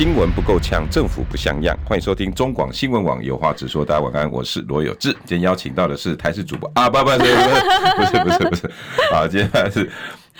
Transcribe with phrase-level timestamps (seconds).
[0.00, 1.78] 新闻不够呛，政府不像样。
[1.84, 3.84] 欢迎收听中广新闻网有话直说。
[3.84, 5.12] 大家晚安，我是罗有志。
[5.26, 8.66] 今天邀请到的是台视主播啊，不不不是不是不是不是
[9.12, 9.90] 啊，今天是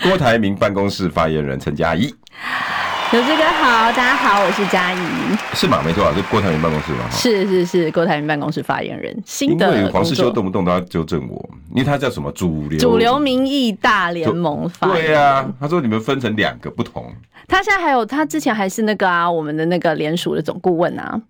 [0.01, 2.11] 郭台铭办公室发言人陈佳怡。
[3.13, 4.97] 有志哥好，大家好，我是佳怡。
[5.53, 5.81] 是吗？
[5.83, 7.09] 没错啊，是郭台铭办公室嘛。
[7.11, 9.13] 是是是，郭台铭办公室发言人。
[9.25, 15.07] 新的因为黄世修动不动都要纠正我，因为他叫什么主流主流民意大联盟发言人。
[15.07, 17.13] 对啊，他说你们分成两个不同。
[17.49, 21.21] 他现在还有，他之前还是那个啊，我们的那个联署的总顾问啊。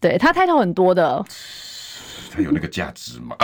[0.00, 1.22] 对，他 title 很多的。
[2.32, 3.36] 他有那个价值吗？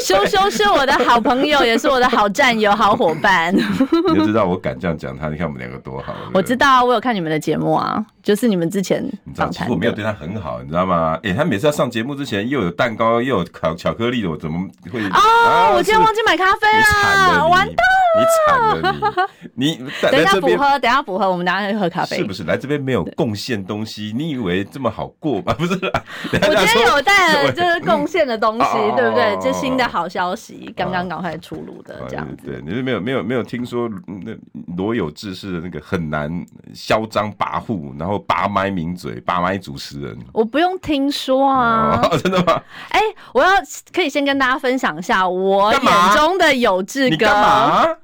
[0.00, 3.54] 修修是我的好朋友，也是我的好战友、好伙伴。
[3.56, 6.14] 你就知道我敢这样讲他，你看我们两个多好。
[6.34, 9.02] 我知道，我有看你们的节目啊，就是你们之前
[9.34, 9.52] 访谈。
[9.52, 11.18] 其实我没有对他很好，你知道吗？
[11.22, 15.02] 哎，他每次要上节目之前，又有蛋糕，又有巧巧克力的，我怎么会？
[15.08, 17.76] 哦，我今天忘记买咖啡了，完蛋！
[18.18, 22.18] 你惨了，你 你等一下补喝，等一下补喝，我们等下去喝咖啡。
[22.18, 24.12] 是不是来这边没有贡献东西？
[24.14, 25.54] 你以为这么好过吗？
[25.58, 25.74] 不是。
[25.74, 29.38] 我今天有带了就是贡献的东西，对不对？
[29.40, 32.46] 这新的好消息刚刚赶快出炉的这样子。
[32.46, 34.32] 对，你是没有没有没有听说那
[34.76, 40.18] 罗有志是那个很难嚣张跋扈，然后拔麦名嘴、拔麦主持人。
[40.32, 42.62] 我不用听说啊， 真的吗？
[42.90, 43.00] 哎，
[43.32, 43.50] 我要
[43.92, 47.26] 可以先跟大家分享一下我眼中的有志哥。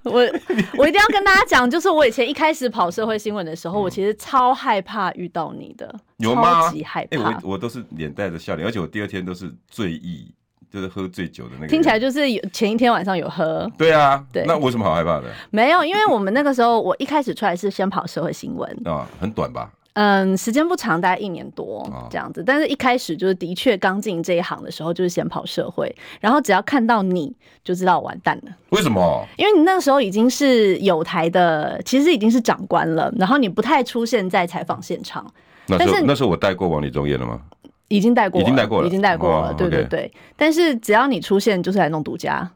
[0.04, 0.20] 我
[0.78, 5.94] 我一定要跟大家讲，就是我以前一开始跑社会新闻的时候，我其实超害怕遇到你的。
[6.18, 6.62] 有吗？
[6.62, 7.18] 超级害怕。
[7.42, 10.32] 我我都是脸带着笑脸，而且我第二天都是醉意，
[10.70, 11.66] 就是喝醉酒的那个。
[11.68, 13.70] 听起来就是有前一天晚上有喝。
[13.76, 14.44] 对啊，对。
[14.46, 15.24] 那我有什么好害怕的？
[15.50, 19.70] 没有，因为我们那个时候，我一开始出来是先跑社会新闻啊，很短吧？
[19.94, 22.42] 嗯，时间不长，大概一年多这样子。
[22.44, 27.32] 但是一开始就是的确刚进这一行的时候，就是先跑社会，然后只要看到你
[27.62, 28.52] 就知道完蛋了。
[28.70, 29.26] 为什么？
[29.36, 35.24] 因为你那个时候已经是有台的，其实已经是长官了，然后你不太出现在采访现场。
[35.66, 37.40] 那时候那时候我带过王李忠业了吗？
[37.88, 39.54] 已经带过，已经带过了，已经带过了。
[39.54, 42.50] 对对对，但是只要你出现，就是来弄独家。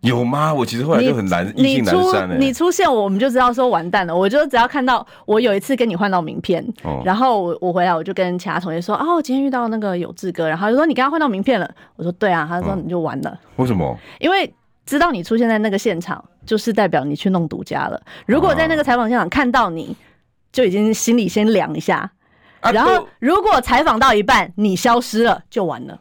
[0.00, 0.54] 有吗？
[0.54, 2.40] 我其实后来就很难，意兴阑珊。
[2.40, 4.14] 你出现，我们就知道说完蛋了。
[4.14, 6.64] 我就只要看到我有一次跟你换到名片，
[7.04, 11.68] 然后我我回来我就跟其他同学说，哦，今天遇到那个有志哥，然后就说你刚刚换到名片了。
[11.96, 13.38] 我说对啊，他说你就完了。
[13.56, 13.96] 为什么？
[14.20, 14.52] 因为
[14.86, 18.00] 知道你出现在那个现场，就是代表你去弄独家了。
[18.26, 19.96] 如果在那个采访现场看到你，
[20.52, 22.10] 就已经心里先凉一下。
[22.72, 25.98] 然后，如果采访到一半你消失了，就完了。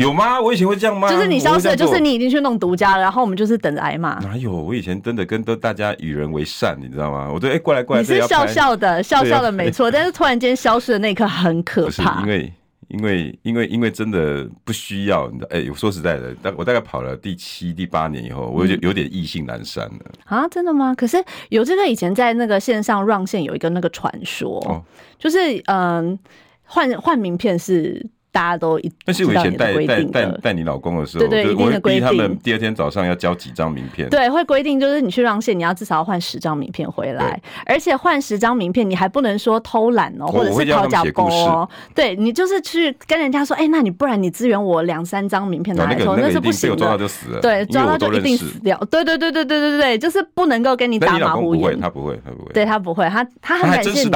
[0.00, 0.40] 有吗？
[0.40, 1.10] 我以前会这样吗？
[1.10, 4.18] 就是你消失了，就是你已经去弄独家了，然后我们就是等着挨骂。
[4.20, 4.52] 哪有？
[4.52, 7.30] 我以前真的跟都大家与人为善，你知道吗？
[7.32, 9.90] 我都哎过来过来，你是笑笑的，笑笑的没错。
[9.90, 12.52] 但是突然间消失的那一刻很可怕，因为。
[12.88, 15.48] 因为因为因为真的不需要，你知道？
[15.52, 20.00] 哎，说实在的，大我大概跑了第七、第八年以后，我就有点意兴阑珊了。
[20.24, 20.92] 啊，真的吗？
[20.92, 24.82] 可是有这个以前在那个线上 run 线有一个那个传说，哦、
[25.20, 26.18] 就是嗯，
[26.64, 28.04] 换换名片是。
[28.32, 34.08] 大家都一，但是我以前带带带带你老公的时候，对对，我会逼他们第二天早上要交几张名片。
[34.08, 41.68] 对，会规定就是你去让线，你要至少要换十张名片回来，而且换十张名片你还不能说偷懒哦，或者是讨假包哦。
[41.94, 46.76] 对，你就是去跟人家说，哎，那你不然你支援我两三张名片拿来抽，那是不行的。
[46.76, 48.78] 抓到就死了，对，抓到就一定死掉。
[48.90, 51.80] 对对对对对对对，就是不能够跟你打马虎眼。
[51.80, 54.10] 他不会，他不会，对他不会，他他很感谢你。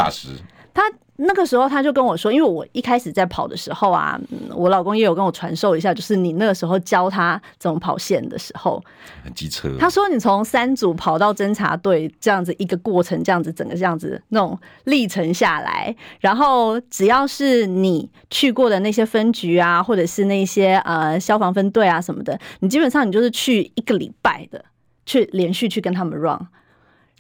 [0.73, 0.83] 他。
[1.17, 4.21] 那个时候他就跟我说，因为我一开始在跑的时候啊，
[4.55, 8.83] 我老公也有跟我传授一下，就是你那个时候教他怎么跑线的时候，
[9.23, 9.71] 很机车。
[9.79, 24.65] 他说你从三组跑到侦察队这样子一个过程，这样子整个这样子那种历程下来，然后只要是你去过的那些分局啊，或者是那些呃消防分队啊什么的，你基本上你就是去一个礼拜的，
[25.07, 26.41] 去连续去跟他们 run。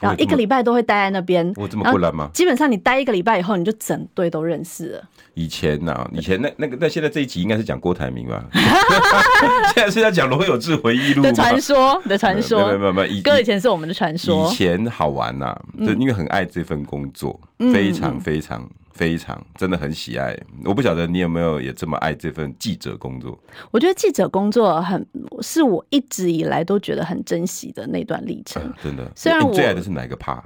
[0.00, 2.28] 然后一个礼拜都会待在那边，我这么困难吗？
[2.34, 5.02] 基本上你待一个礼拜以后，你就整队都认识了。
[5.34, 8.44] 以前呐、啊，以前那那个那现在这一集应该是讲郭台铭吧？
[9.74, 12.66] 现在是在讲罗有志回忆录的传说的传说。
[12.66, 14.48] 没有没有没有，哥以前是我们的传说。
[14.50, 18.68] 以前好玩呐、啊，就因为很爱这份工作，嗯、非常非常。
[18.94, 23.36] 非常真的很喜爱，我不晓得你有没有也这么爱这份记者工作。
[23.72, 25.04] 我觉得记者工作很
[25.42, 28.62] 是我一直以来都觉得很珍惜的那段历程。
[28.62, 30.40] 嗯，真的，虽然我最爱的是哪个 part？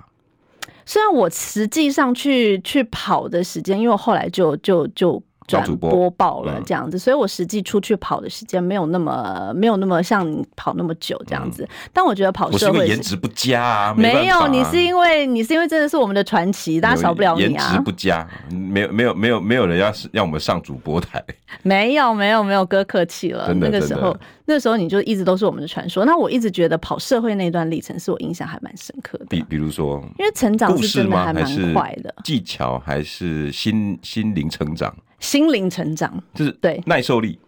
[0.86, 11.66] 虽然我实际上去去跑的时间，因为我后来就就就转播报了这样子，所以我实际出去跑的时间没有那么没有那么像你跑那么久这样子。
[11.92, 17.48] 但我觉得跑社会颜值不佳啊，没有，你是因为你是因为真的是我们的传奇，大家少不了你啊。
[17.48, 21.24] 颜值不佳，没有没有没有没有人要让我们上主播台，
[21.62, 23.52] 没有没有没有哥客气了。
[23.54, 24.14] 那个时候
[24.44, 26.04] 那个时候你就一直都是我们的传说。
[26.04, 29.26] 那我一直觉得跑社会那段历程是我印象还蛮深刻的。
[29.30, 34.94] 比比如说，因为成长是真的还蛮快的，技巧还是心心灵成长。
[35.20, 37.38] 心灵成长就是对耐受力，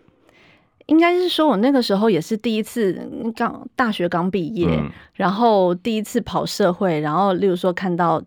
[0.87, 3.01] 应该是说我那个时候也是第一次
[3.37, 8.21] 刚大学刚毕业，嗯，然后第一次跑社会，然后例如说看到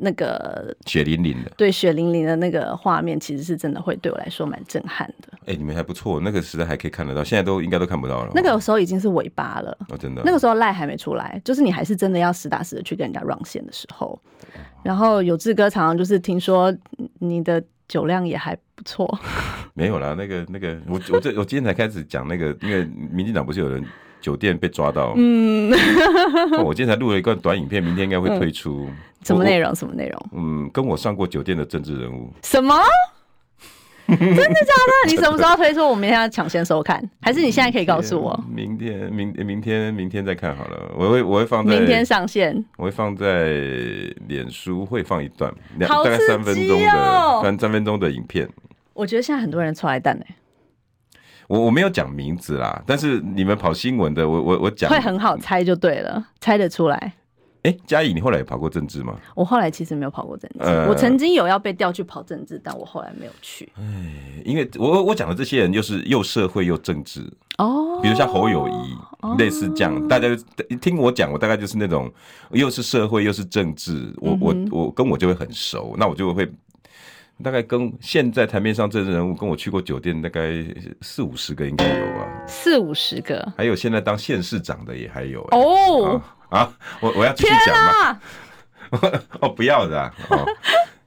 [0.00, 5.28] 那个血淋淋的，对血淋淋的那个画面，其实是真的会对我来说蛮震撼的。
[5.42, 8.32] 哎，欸，你们还不错，那个时代还可以看得到，现在都应该都看不到了。
[8.34, 14.18] 那个时候已经是尾巴了，哦，真的，那个时候赖还没出来，就是你还是真的要实打实的去跟人家 run 线的时候。
[14.82, 16.74] 然后有志哥常常就是听说
[17.18, 17.62] 你的。
[17.88, 19.18] 酒量也还不错，
[19.74, 23.84] 没有啦，那个那个，我我这我今天才开始讲那个，因为民进党不是有人
[24.20, 25.70] 酒店被抓到，嗯，
[26.64, 29.74] 我今天才录了一段短影片，明天应该会推出，嗯、什么内容？
[29.74, 30.28] 什么内容？
[30.32, 32.74] 嗯，跟我上过酒店的政治人物，什么？
[34.06, 34.72] 真的假
[35.04, 35.10] 的？
[35.10, 35.88] 你什么时候推出？
[35.88, 38.38] 我明天要抢先收看，还是你现在可以告诉我？
[38.48, 40.92] 明天、明明天、明天再看好了。
[40.96, 43.52] 我会我会放在明天上线，我会放在
[44.28, 48.48] 脸书，会放一段，两大概三分钟的三三分钟的影片。
[48.94, 50.24] 我觉得现在很多人出来蛋呢。
[51.48, 57.12] 我我没有讲名字啦，但是你们跑新闻的，我我我讲会很好猜就对了，猜得出来。
[57.66, 59.18] 哎，嘉义，你后来有跑过政治吗？
[59.34, 63.68] 我后来其实没有跑过政治，呃、我曾经有要被调去跑政治，但我后来没有去。
[63.76, 63.82] 哎，
[64.44, 67.22] 因为我我讲的这些人，就是又社会又政治
[67.58, 70.28] 哦，比如像侯友谊，哦、类似这样，大家
[70.80, 72.08] 听我讲，我大概就是那种
[72.52, 76.48] 又是社会又是政治，我、嗯、我我跟我就会很熟，那我就会
[77.42, 80.64] 大概跟现在台面上政治人物跟我去过酒店，大概
[81.00, 86.22] 四五十个应该有吧，四五十个，还有现在当县市长的也还有哦。
[86.48, 87.92] 啊啊，我我要继续讲吗？
[88.90, 90.14] 哪 哦，不要的、啊。
[90.30, 90.46] 哦，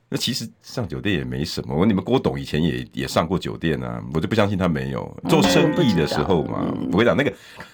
[0.09, 1.75] 那其实上酒店也没什么。
[1.75, 6.59] 我你们郭董以前也也上过酒店啊，我就不相信他没有做生意的时候嘛。
[6.61, 7.33] 嗯、我跟你讲，那个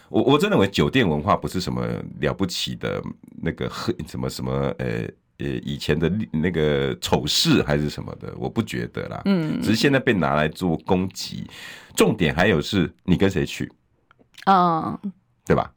[0.10, 1.88] 我我真认为酒店文化不是什么
[2.20, 3.02] 了不起的
[3.42, 3.70] 那个
[4.08, 5.08] 什么什么呃
[5.40, 9.22] 呃以前的那个丑事还是什么的，我不觉得啦。
[9.26, 11.50] 嗯，只是现在被拿来做攻击。
[11.96, 13.72] 重点还有是你跟谁去？
[14.46, 15.00] 嗯，
[15.46, 15.72] 对吧？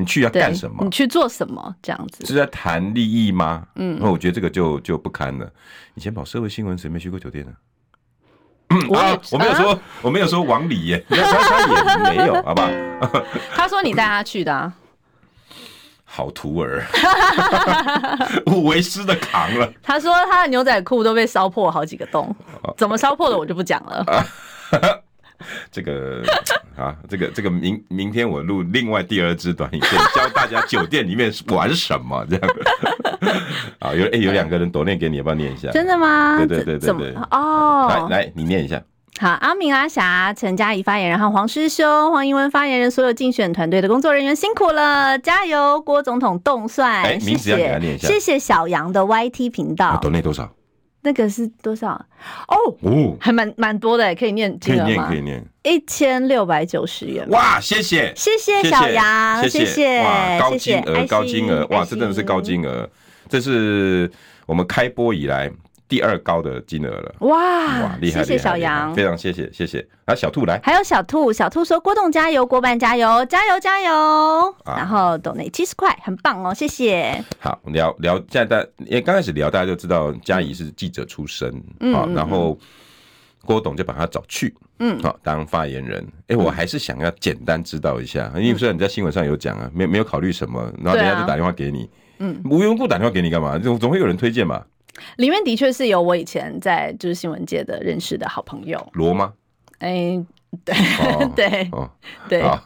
[0.00, 0.82] 你去要干什么？
[0.82, 1.74] 你去做什么？
[1.82, 3.66] 这样子是在谈利益吗？
[3.76, 5.48] 嗯，那我觉得这个就就不堪了。
[5.94, 7.52] 以前跑社会新闻，谁没去过酒店呢？
[8.88, 12.70] 我 啊，我没有说，我没有说往里耶，他他也没有， 好不好？
[13.54, 14.72] 他说你带他去的啊，
[16.04, 16.84] 好徒儿，
[18.46, 19.72] 我为师的扛了。
[19.82, 22.34] 他说他的牛仔裤都被烧破好几个洞，
[22.78, 24.04] 怎么烧破的我就不讲了。
[25.72, 26.22] 这个
[26.80, 32.48] 啊，这个这个明明天我录另外第二支短影片，教大家酒店里面玩什么这样。
[33.80, 35.70] 啊，有哎有两个人抖念给你，要不要念一下？
[35.72, 36.38] 真的吗？
[36.38, 37.14] 对对对对对。
[37.30, 38.82] 哦，来来，你念一下。
[39.18, 45.78] 好，阿明阿霞、陈嘉怡发言人，然后黄师兄、黄英文发言人，所有竞选团队的工作人员辛苦了，加油！
[45.82, 48.08] 郭总统动算，哎，名字要给他念一下。
[48.08, 49.98] 谢谢小杨的 YT 频道。
[50.00, 50.50] 抖念多少？
[51.02, 51.92] 那个是多少？
[52.48, 55.02] 哦，哦，还蛮蛮多的，可以念可以念？
[55.06, 57.28] 可以念，一千六百九十元。
[57.30, 62.88] 哇，谢谢，谢谢小杨，谢谢，哇，高金额，高金额，哇，这真的是高金额，
[63.28, 64.10] 这是
[64.46, 65.50] 我们开播以来。
[65.90, 67.36] 第二高的金额了，哇
[67.82, 68.22] 哇，厉害！
[68.22, 69.84] 谢谢小杨，非常谢谢谢谢。
[70.04, 77.20] 啊，小兔来，还有小兔，小兔说：“郭董加油，郭办加油，加油加油！”然后董内七十块，很棒哦，谢谢。
[77.40, 81.52] 好，聊聊现在大，因为刚开始聊，大家就知道嘉怡是记者出身，
[81.92, 82.56] 好，然后
[83.44, 86.06] 郭董就把他找去，嗯，好当发言人。
[86.28, 93.58] 哎，我还是想要简单知道一下，因为虽然你在新闻上有讲啊，没没有考虑什么，然后人家就打电话给你，嗯，无缘无故打电话给你干嘛？
[93.58, 94.64] 总总会有人推荐嘛。
[95.16, 99.32] 里面的确是有我以前在就是新闻界的认识的好朋友罗吗？
[99.78, 100.22] 哎，
[100.64, 100.74] 对
[101.34, 101.70] 对
[102.28, 102.62] 对啊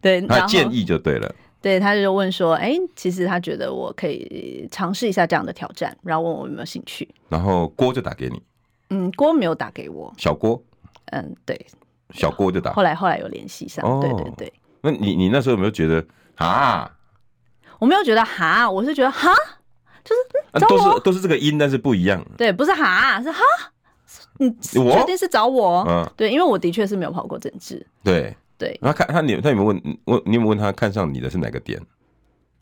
[0.00, 1.34] 对，他建议就对了。
[1.62, 8.42] 对，他就问说：“哎，其实他觉得我可以尝试一下这样的挑战，然后问我有没有兴趣。”然后郭就打给你。
[8.88, 10.10] 嗯，郭没有打给我。
[10.16, 10.62] 小郭？
[11.12, 11.66] 嗯，对，
[12.14, 12.72] 小郭就打。
[12.72, 14.52] 后来后来有联系上，对对对。
[14.80, 16.02] 那你你那时候有没有觉得
[16.36, 16.90] 啊？
[17.78, 19.30] 我没有觉得哈，我是觉得哈。
[20.04, 22.24] 就是、都是都是这个音，但是不一样。
[22.36, 23.40] 对，不是哈，是哈。
[24.38, 25.84] 你确定是找我？
[25.88, 27.86] 嗯，对，因为我的确是没有跑过政治。
[28.02, 28.78] 对对。
[28.82, 31.80] 他看他你他有没有问问你有没有问他看上你的是哪个点？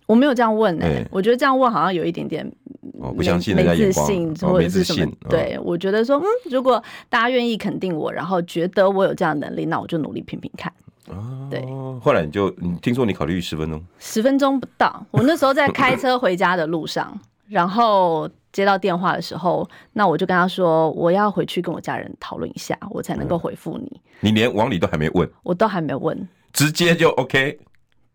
[0.07, 2.50] 我没有这样问哎、欸，我觉得这样问好像有一点点
[2.99, 4.07] 哦，不相信人家眼光，
[4.50, 5.12] 或者是什么？
[5.28, 10.73] 对，我觉得说，嗯，如果大家愿意肯定我，然后觉得我有这样的能力，那我就努力拼拼看。
[11.09, 11.62] 哦，对。
[12.00, 13.85] 后来你就，你听说你考虑十分钟？
[13.99, 15.04] 十分钟不到。
[15.11, 17.18] 我那时候在开车回家的路上，
[17.49, 24.00] 然后接到电话的时候，那我就跟他说，我要回去跟我家人讨论一下，我才能够回复你。
[24.21, 25.28] 你连往里都还没问？
[25.43, 27.59] 我都还没问，直接就 OK。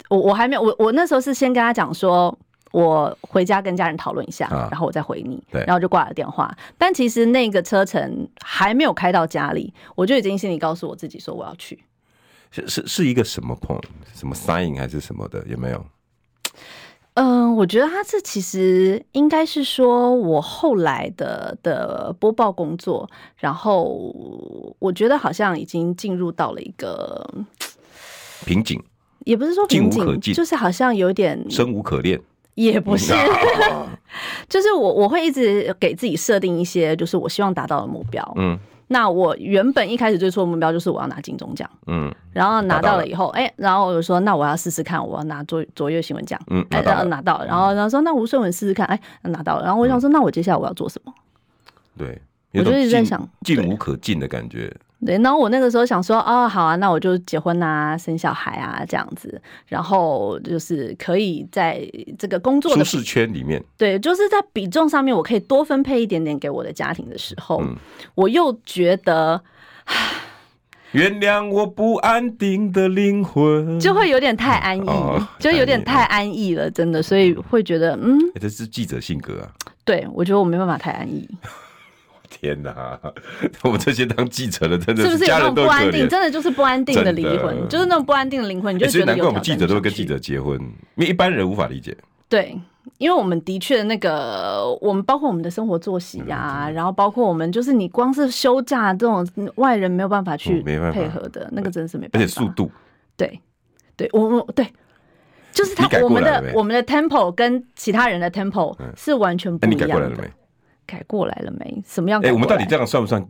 [0.09, 2.37] 我我还没有，我我那时候是先跟他讲说，
[2.71, 6.55] 我回家跟家人讨论一下，啊，然后我再回你，对，然后就挂了电话。
[6.77, 11.83] 但其实那个车程还没有开到家里，我就已经心里告诉我自己说我要去。
[12.51, 13.83] 是是是一个什么 point？
[14.13, 15.43] 什么 sign 还是什么的？
[15.47, 15.83] 有没有？
[17.15, 24.15] 嗯、呃，我觉得他这其实应该是说我后来的的播报工作，然后
[24.79, 27.27] 我觉得好像已经进入到了一个
[28.45, 28.81] 瓶颈。
[29.25, 32.19] 也不是说瓶颈，就是好像有点生无可恋，
[32.55, 33.13] 也不是，
[34.49, 38.33] 就是我我会一直给自己设定一些，就是我希望达到的目标。
[38.35, 51.13] 嗯，那我原本一开始最初的目标就是我要拿金钟奖，嗯，然后拿到了以后，哎、欸，然后我就说那我要试试看，我要拿卓卓越新闻奖，嗯，然后拿到了，然后然后说那吴顺文试试看，哎、欸，拿到了，然后我想说那我接下来我要做什么？
[51.97, 52.21] 对，
[52.53, 54.73] 我就一直在想进无可进的感觉。
[55.05, 61.85] 对，然后我那个时候想说，哦，好啊，那我就结婚啊，生小孩啊，这样子，然后就是可以在
[62.17, 67.75] 这个工作的舒适圈里面，对，就是在比重上面，我可以多分配一点点给我的家庭的时候，嗯、
[68.15, 69.41] 我又觉得，
[70.93, 79.51] 原谅我不安定的灵魂，就会有点太安逸，哦、 就有点太安逸了，真的，所以会觉得，嗯，这是记者性格啊，
[79.83, 81.27] 对，我觉得我没办法太安逸。
[82.43, 82.99] 天哪！
[83.63, 89.05] 我们这些当记者的，真的是家人都不安定，真的就是不安定的灵魂，就是那种不安定的灵魂，你就觉得有。
[89.05, 91.95] 难怪我们记者都会跟记者结婚，因为一般人无法理解。
[92.27, 92.59] 对，
[92.97, 102.25] 因为我们的确那个，我们包括我们的生活作息啊，然后包括我们就是你光是休假这种外人没有办法去配合的那个，真是没办法。
[102.25, 102.69] 而且速度，
[103.15, 103.39] 对，
[103.95, 104.67] 对我们对，
[105.53, 109.87] 就是他我们的我们的 tempo 跟其他人的 tempo 是完全不一样的。
[109.87, 110.29] 改过来了没？
[111.85, 112.21] 什么样？
[112.21, 113.25] 哎、欸，我们到底这样算不算？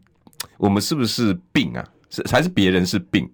[0.58, 1.84] 我们是不是病啊？
[2.10, 3.30] 是还是别人是病？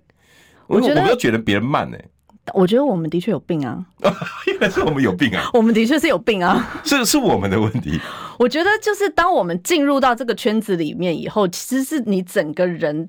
[0.68, 2.10] 我觉得我们都觉得别人慢呢、欸。
[2.54, 3.86] 我觉得我们的确有病啊！
[4.48, 5.50] 原来是我们有病啊！
[5.54, 6.82] 我们的确是有病啊！
[6.84, 8.00] 是是我们的问题。
[8.40, 13.08] 我觉得就是当我们进入到这个圈子里面以后，其实是你整个人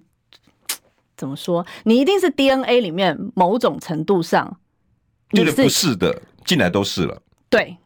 [1.16, 1.64] 怎么说？
[1.84, 4.58] 你一定是 DNA 里面某种程度上，
[5.30, 7.22] 你是不是的，进来都是了。
[7.48, 7.78] 对，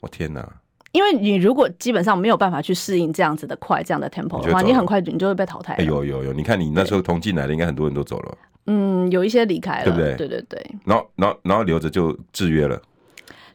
[0.00, 0.48] 我天哪！
[0.92, 5.76] 因为你如果基本上没有办法去适应这样子的快这样的 tempo 的话，你很快你就会被淘汰。
[5.78, 8.38] 有有有，你看你那时候同进来的，应该很多人都走了。
[8.66, 10.14] 嗯，有一些离开了，对不对？
[10.16, 10.70] 对对对。
[10.84, 12.80] 然后然后然后留着就制约了。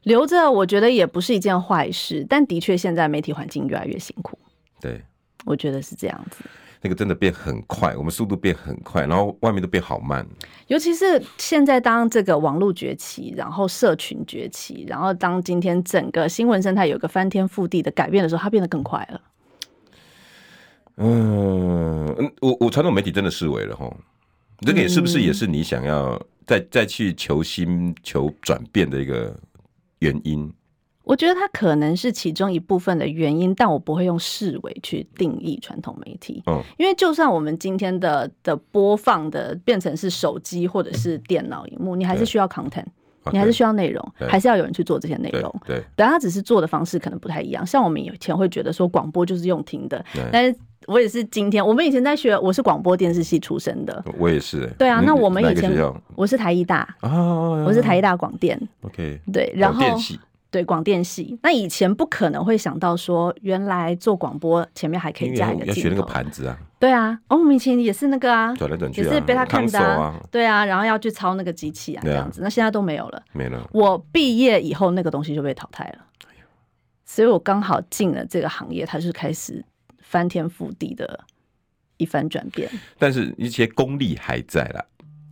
[0.04, 4.38] 留着我觉得也不是一件坏事，但的确现在媒体环境越来越辛苦。
[4.80, 5.02] 对，
[5.46, 6.44] 我觉得是这样子。
[6.84, 10.28] 那个真的变很快，我们速度变很快，然后外面都变好慢。
[10.68, 19.22] 尤其是现在，当这个网络崛起，然后社群崛起，然后当今天整个新闻生态有个翻天覆地的改变的时候，它变得更快了。
[20.98, 23.90] 嗯，我我传统媒体真的式微了哈。
[24.60, 29.34] 这个也是不是也是你想要再再去求新求转变的一个
[30.00, 30.54] 原因？
[31.04, 36.42] 我觉得它可能是其中一部分的原因，但我不会用视为去定义传统媒体。
[36.48, 42.86] 嗯，因为就算我们今天的的播放的变成是手机或者是电脑荧幕，你还是需要 content，
[43.34, 45.54] 你还是需要内容，还是要有人去做这些内容。
[45.66, 47.68] 对，但他只是做的方式可能不太一样。
[47.68, 50.58] 像我们以前会觉得说广播就是用听的，但是
[50.88, 54.72] 我也是今天，我们以前在学，我是广播电视系出身的，我也是。
[54.80, 55.70] 对啊，那我们以前
[56.16, 57.12] 我是台艺大啊，
[57.66, 58.58] 我是台艺大广电。
[58.84, 59.84] OK，对，然后。
[60.54, 66.56] 对，广电系，那以前不可能会想到说，原来做广播前面还可以加一个要学那个盘子啊。
[66.78, 70.20] 对啊，哦，我们以前也是那个啊，转来转去、啊，也是被他看的啊，啊。
[70.30, 72.40] 对啊，然后要去操那个机器啊，这样子。
[72.44, 73.68] 那现在都没有了，没了。
[73.74, 76.06] 我毕业以后，那个东西就被淘汰了，
[77.04, 79.66] 所以我刚好进了这个行业，它是开始
[80.02, 81.22] 翻天覆地的
[81.98, 82.70] 一番转变。
[83.00, 84.86] 但是一些功力还在啦，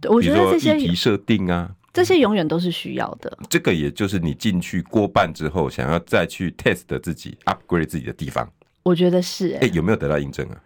[0.10, 1.75] 我觉得这些议题设定啊。
[1.93, 3.38] 这些永远都是需要的。
[3.50, 8.50] 这个也就是你进去过半之后，想要再去 test 自己、upgrade 自己的地方。
[8.83, 9.67] 我觉得是、欸。
[9.67, 10.57] 哎，有没有得到印证啊？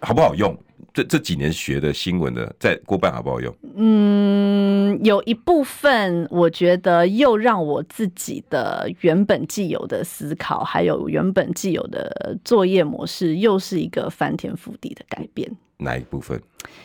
[0.00, 0.56] 好不好用？
[0.92, 3.54] 这这几年学的新闻的，在过半好不好用？
[3.76, 15.50] 嗯，有一部分我觉得又让我自己的原本既有的思考，还有原本既有的作业模式，又是一个翻天覆地的改变。
[15.78, 16.40] 哪一部分？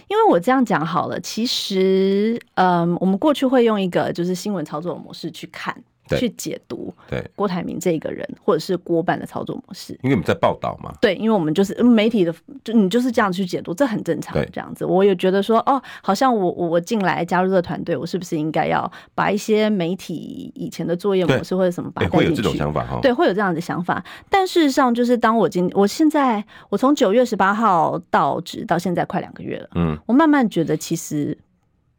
[0.08, 5.76] 因为我这样讲好了，其实，嗯，我们过去会用一个就是新闻操作的模式去看，
[6.18, 9.94] 去解读对郭台铭这个人，或者是郭办的操作模式。
[10.04, 10.94] 因为我们在报道嘛。
[11.02, 14.36] 对，因为我们就是媒体的，就你就是这样去解读，这很正常。
[14.52, 22.26] 这样子，我也觉得说，哦，好像我我我进来加入这个团队，我是不是应该要把一些媒体以前的作业模式或者什么把它带进去？
[22.26, 23.00] 会有这种想法哈。
[23.02, 24.04] 对，会有这样的想法。
[24.30, 31.38] 但事实上，就是当我今我现在我从九月十八号到职到现在快两个月了，嗯，我慢慢觉得其实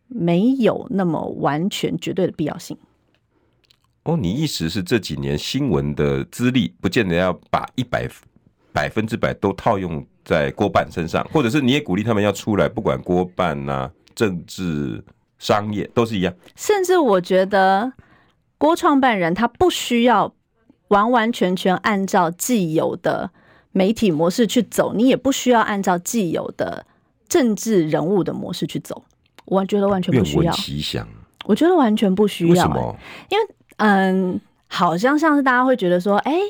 [0.08, 2.76] 没有那么完全绝对的必要性。
[4.10, 8.08] 哦，你意思是这几年新闻的资历，不见得要把一百
[8.72, 15.00] 百分之百都套用在郭办身上，或者是你也鼓励他们要出来，不管郭办啊、政治、
[15.38, 16.34] 商业都是一样。
[16.56, 17.92] 甚至我觉得
[18.58, 20.34] 郭创办人他不需要
[20.88, 23.30] 完完全全按照既有的
[23.70, 26.84] 媒体模式去走，你也不需要按照既有的
[27.28, 29.04] 政治人物的模式去走。
[29.44, 30.52] 我觉得完全不需要。
[31.44, 32.50] 我觉得完全不需要。
[32.50, 32.96] 为什么？
[33.28, 33.54] 因为。
[33.80, 36.40] 嗯，好像像是大家会觉得说，哎、欸，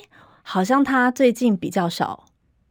[0.42, 2.24] 好像他最近比较少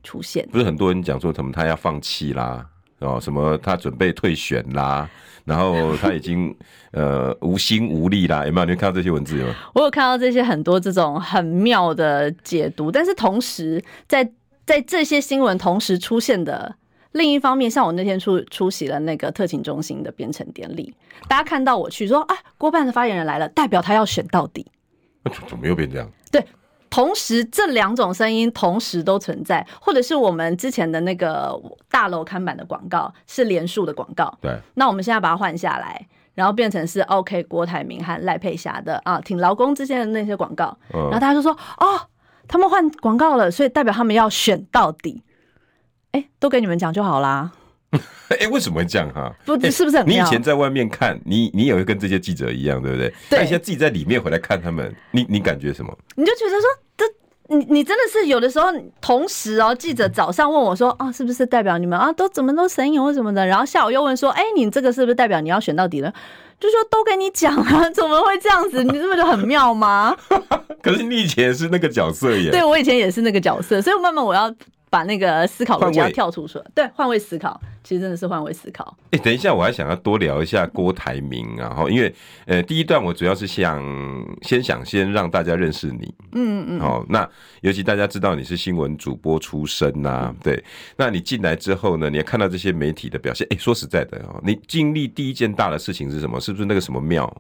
[0.04, 0.48] 出现。
[0.52, 2.66] 不是很多人讲说什么他要放弃啦，
[3.00, 5.10] 哦，什么他准备退选啦，
[5.46, 6.54] 然后他已经
[6.92, 8.66] 呃无心无力啦，有没有？
[8.66, 9.56] 你看到这些文字吗？
[9.74, 14.30] 我有看到这些很多这种很妙的解读，但是同时在
[14.66, 16.76] 在这些新闻同时出现的
[17.14, 20.94] 另一方面，像我那天出出席了那个特勤中心的编程典礼。
[21.28, 24.66] 大家看到我去说啊，郭办的发言人来了，代表他要选到底。
[25.48, 26.10] 怎么又变这样？
[26.32, 26.46] 对，
[26.90, 34.38] 同时这两种声音同时都存在，或者是我们之前的那个大楼看板的广告是连署的广告。
[34.40, 40.78] 对，那我们现在把它换下来，然后变成是 OK 郭台铭和赖佩霞的啊，挺劳工之间的那些广告。
[40.94, 42.00] 嗯，然后大家就说哦，
[42.48, 45.24] 他们换广告了，所以代表他们要选到底。
[46.12, 47.52] 哎，都给你们讲就好啦。
[48.30, 49.34] 哎、欸，为什么会这样哈？
[49.46, 50.08] 不，是不是很？
[50.08, 53.12] 你以前在外面看，你你也会跟这些记者一样，对不对？
[53.30, 53.40] 对。
[53.40, 55.92] 现在自己在里面回来看他们，你你感觉什么？
[56.16, 57.06] 你就觉得说，这
[57.56, 58.68] 你你真的是有的时候，
[59.02, 63.44] 同时哦，记者早上问我说，啊，是不是代表你们啊，都怎么都神勇或什么的？
[63.48, 66.14] 然后下午又问说，哎、欸，你这个是不是代表你要选到底了？
[66.60, 68.84] 就说都跟你讲啊， 怎么会这样子？
[68.84, 70.16] 你是不是很妙吗？
[70.84, 72.52] 可是你以前是那个角色耶。
[72.52, 74.54] 对，我以前也是那个角色，所以慢慢我要。
[74.90, 78.96] 把那个思考逻辑要跳出出来，对，换位思考，其实真的是换位思考。
[79.12, 82.14] 哎、欸，等一下，我还想要多聊一下郭台铭啊，哈，因为
[82.46, 83.84] 呃，第一段我主要是想
[84.42, 87.30] 先想先让大家认识你，嗯嗯，好，那
[87.62, 90.64] 尤其大家知道你是新闻主播出身呐、啊，对，
[90.98, 96.40] 那你进来之后呢，你也看到这些媒体的表现，哎、欸，说实在的哦，你经历第一件大的事情是什么？
[96.40, 97.32] 是不是那个什么庙？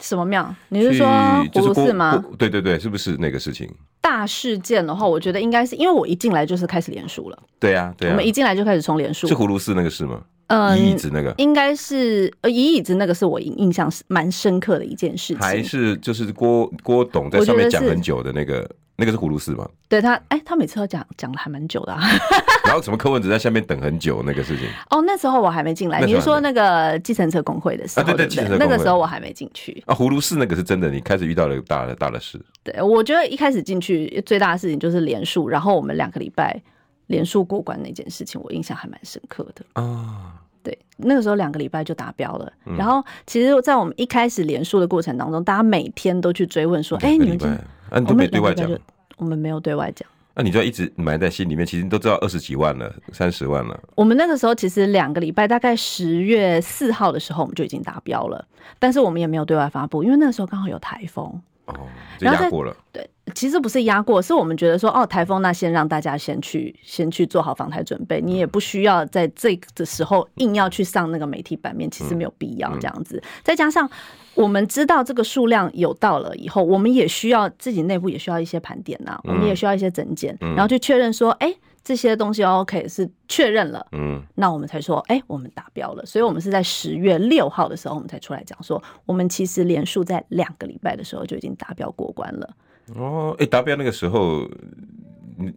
[0.00, 0.54] 什么庙？
[0.68, 2.22] 你是说葫芦寺吗？
[2.38, 3.68] 对对对，是不是那个事情？
[4.00, 7.38] 大事件的话，我觉得应该是因为我一进来就是开始连输了。
[7.58, 9.26] 对啊，对啊，我们一进来就开始冲连输。
[9.26, 10.22] 是葫芦寺那个事吗？
[10.48, 15.38] 嗯，移椅子那个应该是呃，移椅子那个是我印象是蛮深刻的一件事情。
[15.38, 18.68] 还是就是郭郭董在上面讲很久的那个。
[18.96, 19.68] 那个是葫芦寺吗？
[19.88, 22.00] 对他，哎、欸，他每次都讲讲的还蛮久的、啊。
[22.64, 24.66] 然后什么柯文哲在下面等很久那个事情？
[24.90, 26.00] 哦，那时候我还没进来。
[26.00, 28.06] 你是说那个计程车工会的时候？
[28.10, 29.82] 啊、对对对，那个时候我还没进去。
[29.86, 32.40] 啊，葫芦寺那个是真的，你开始遇到了大的大的事。
[32.64, 36.60] 对，我觉得一开始进去最大的事情就是连数，然后我们两个礼拜
[37.06, 40.32] 连数过关那件事情，我印象还蛮深刻的啊。
[40.64, 42.52] 对，那个时候两个礼拜就达标了。
[42.64, 47.48] 嗯、然后其实，在我们一开始连数的过程当中，大家每天都去追问说：“哎，你们今……”
[47.96, 48.70] 啊，你都没对外讲，
[49.16, 50.06] 我们没有对外讲。
[50.34, 51.64] 那、啊、你就要一直埋在心里面。
[51.64, 53.80] 其实都知道二十几万了，三十万了。
[53.94, 58.46] 我们那个时候其实两个礼拜，大概十月四号的时候，我们就已经达标了。
[58.78, 61.24] 但是我们也没有对外发布，因为那个时候刚好有台风。
[61.64, 61.74] 哦，
[62.18, 62.76] 就压过了。
[62.92, 68.20] 对，其实不是压过，是我们觉得说，哦，台风那先让大家先去，先去做好防台准备。
[68.20, 73.22] 你也不需要在这个时候硬要去上那个媒体版面，其实没有必要这样子。
[73.42, 73.90] 再加上。
[74.36, 86.04] 我们知道这个数量有到了以后，我们也需要自己内部也需要一些盘点呐，我们也需要一些整检，然后去确认说，哎，这些东西 OK 是确认了，嗯，那我们才说，哎，我们达标了。
[86.04, 92.50] 所以我们是在十月六号的时候，我们才出来讲说，我们其实连数在两个礼拜的时候就已经达标过关了。
[92.94, 94.46] 哦，哎，达标那个时候，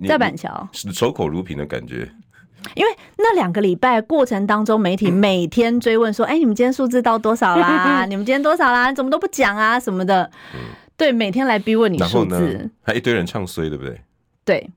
[0.07, 2.09] 在板桥，守口如瓶的感觉。
[2.75, 8.05] 因为那两个礼拜过程当中，媒体每天追问说：“哎，你们今天数字到多少啦？
[8.09, 8.91] 你们今天多少啦？
[8.93, 9.79] 怎么都不讲啊？
[9.79, 10.29] 什么的？”
[10.95, 14.01] 对，每天来逼问你数字，还一堆人唱衰，对不对？
[14.43, 14.69] 对，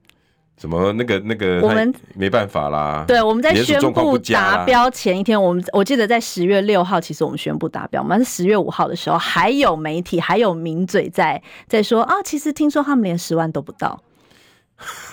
[0.57, 3.05] 怎么那个那个，我们没办法啦。
[3.09, 14.01] 对，我们在宣布达标前一天，我们我记得在十月六号，其实我们宣布达标嘛，是十月五号的时候，还有媒体还有名嘴在在说啊，其实听说他们连十万都不到。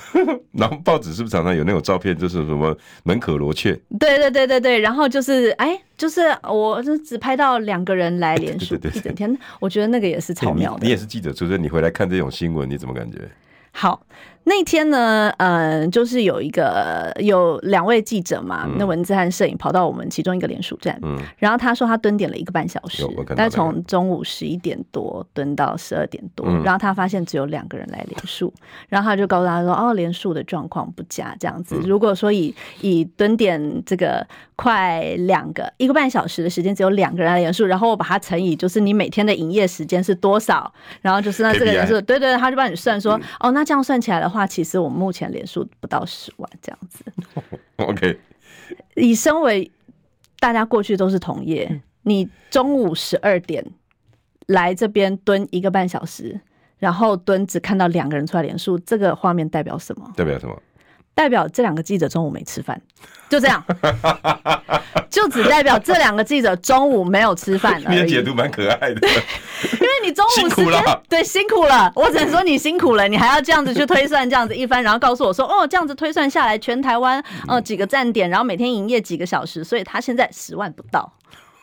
[0.53, 3.73] 然后报纸是不是常常有那种照片，就是什么门可罗雀？
[3.99, 10.79] 对对对对对，然后就是哎，就是我就只拍到两个人来连署一整天，我觉得那个也是超妙的。
[10.83, 13.19] 你也是记者出身，你回来看这种新闻，你怎么感觉？
[13.71, 14.01] 好。
[14.49, 28.51] 那天呢，嗯、呃，就是有一个有两位记者嘛，嗯、那文字和摄影跑到我们其中一个连署站，嗯，然后他说他蹲点了一个半小时，但从中午十一点多蹲到十二点多，嗯，然后他发现只有两个人来连署，
[28.89, 44.38] 然后他就告诉他说，哦，连署的状况不佳，这样子，嗯，如果说以以蹲点这个快两个一个半小时的时间，只有两个人来连署，然后我把它乘以就是你每天的营业时间是多少，然后就是那这个人数，对，对对，他就帮你算说，嗯，哦，那这样算起来的话。
[44.39, 47.03] 话其实我们目前连数不到十万这样子。
[47.75, 48.17] OK，
[48.95, 49.69] 以身为
[50.39, 53.65] 大家过去都是同业，你中午十二点
[54.47, 56.39] 来这边蹲一个半小时，
[56.77, 60.13] 然后蹲只看到两个人出来连数，这个画面代表什么？
[60.15, 60.57] 代表什么？
[61.19, 62.81] 代表这两个记者中午没吃饭，
[63.29, 63.61] 就这样，
[65.09, 67.77] 就只代表这两个记者中午没有吃饭。
[67.91, 71.91] 你的解读蛮可爱的，因为你中午辛苦了，对，辛苦了。
[71.93, 81.11] 我只能说你辛苦了，你还要这样子去推算，这样子一番，然后告诉我说，哦，这样子推算下来，全台湾呃几个站点，然后每天营业几个小时，所以他现在十万不到。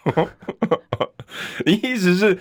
[1.65, 2.39] 你意思是？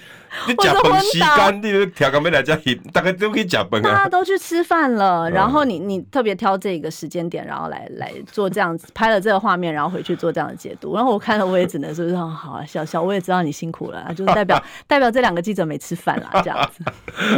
[0.47, 2.57] 你假崩西干，你调个没来家，
[2.93, 3.89] 大概都可以假本啊。
[3.89, 10.95] 大家都去吃饭了，然后你你特别挑这个时间点，然后来来做这样子拍了这个画面，然后回去做这样的解读。
[10.95, 16.83] 然后我看了，我也只能说，说好啊，小小，我也知道你辛苦了，就是代表 代表这两个记者没吃饭啦，这样子。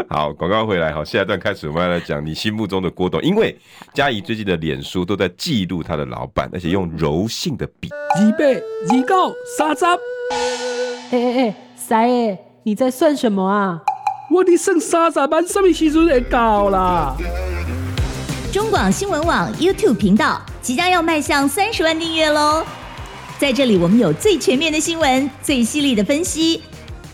[0.10, 3.58] 好，广告回来，好，下一段开始我们要来讲你心目中的郭董，因为
[3.94, 7.90] 佳怡最近的脸书都在记录他的老板，而且用柔性的笔。
[8.16, 9.86] 二八二九三十，
[11.12, 12.47] 哎哎哎，三诶。
[12.67, 13.80] 你在算什么啊？
[14.30, 17.15] 我的剩三十万，什么时阵会到啦？
[18.51, 22.65] 中广新闻网 YouTube 频道即将要迈向三十万订阅喽！
[23.39, 26.62] 在这里，我们有最全面的新闻，最犀利的分析。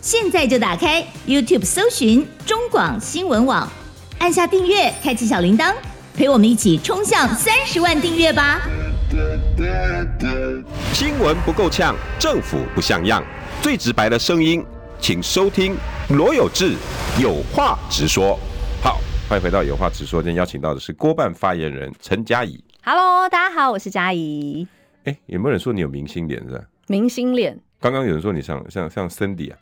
[0.02, 3.72] 现在就打开 YouTube 搜寻中广新闻网，
[4.18, 5.72] 按下订阅，开启小铃铛，
[6.16, 8.60] 陪我们一起冲向三十万订阅吧！
[10.94, 13.24] 新闻不够呛，政府不像样，
[13.62, 14.66] 最直白的声音。
[15.04, 15.76] 请收听
[16.12, 16.78] 罗有志
[17.22, 18.40] 有话直说。
[18.82, 20.22] 好，欢迎回到有话直说。
[20.24, 22.64] 今天邀请到的是郭办发言人陈佳怡。
[22.86, 24.66] Hello，大家好，我是佳怡。
[25.04, 26.64] 哎、欸，有没有人说你有明星脸是吧？
[26.88, 27.60] 明星脸。
[27.82, 29.58] 刚刚有人说你像像像 Cindy 啊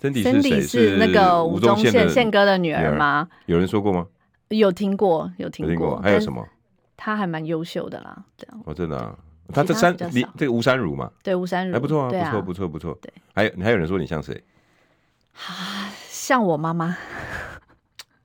[0.00, 0.60] ，Cindy 是谁？
[0.62, 3.28] 是那个吴宗宪宪哥的女儿吗？
[3.44, 4.06] 有人说过吗？
[4.48, 5.74] 有听过，有听过。
[5.74, 6.42] 有听过还有什么？
[6.96, 8.62] 他还蛮优秀的啦，这样。
[8.64, 9.14] 哦，真的啊。
[9.52, 11.10] 他这三，你这个吴山如嘛？
[11.22, 12.98] 对，吴山如还不错啊，不错，不错，不错。
[13.02, 14.42] 对，还有，还有人说你像谁？
[15.36, 16.96] 啊，像我妈妈，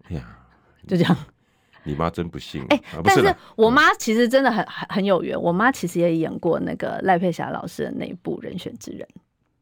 [0.09, 0.37] 哎呀，
[0.87, 1.17] 就这样。
[1.83, 2.63] 你妈真不幸。
[2.69, 5.39] 哎、欸，但是我妈其实真的很很很有缘。
[5.41, 9.07] 我妈其实也演过那个赖佩霞老师的那一部《人选之人》。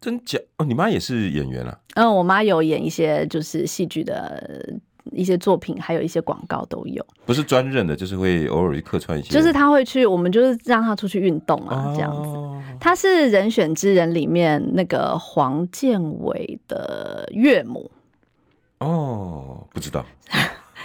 [0.01, 0.38] 真假？
[0.57, 1.79] 哦，你妈也是演员啊？
[1.95, 4.73] 嗯，我妈有演一些就是戏剧的。
[5.11, 9.33] 一些作品，还有一些广告都有，不是专任的，就是会偶尔去客串一些。
[9.33, 12.29] 就是他会去，我们就是让他出去运动啊，这样子。
[12.29, 17.89] 哦、他是人选之人里面那个黄建伟的岳母。
[18.79, 20.05] 哦，不知道。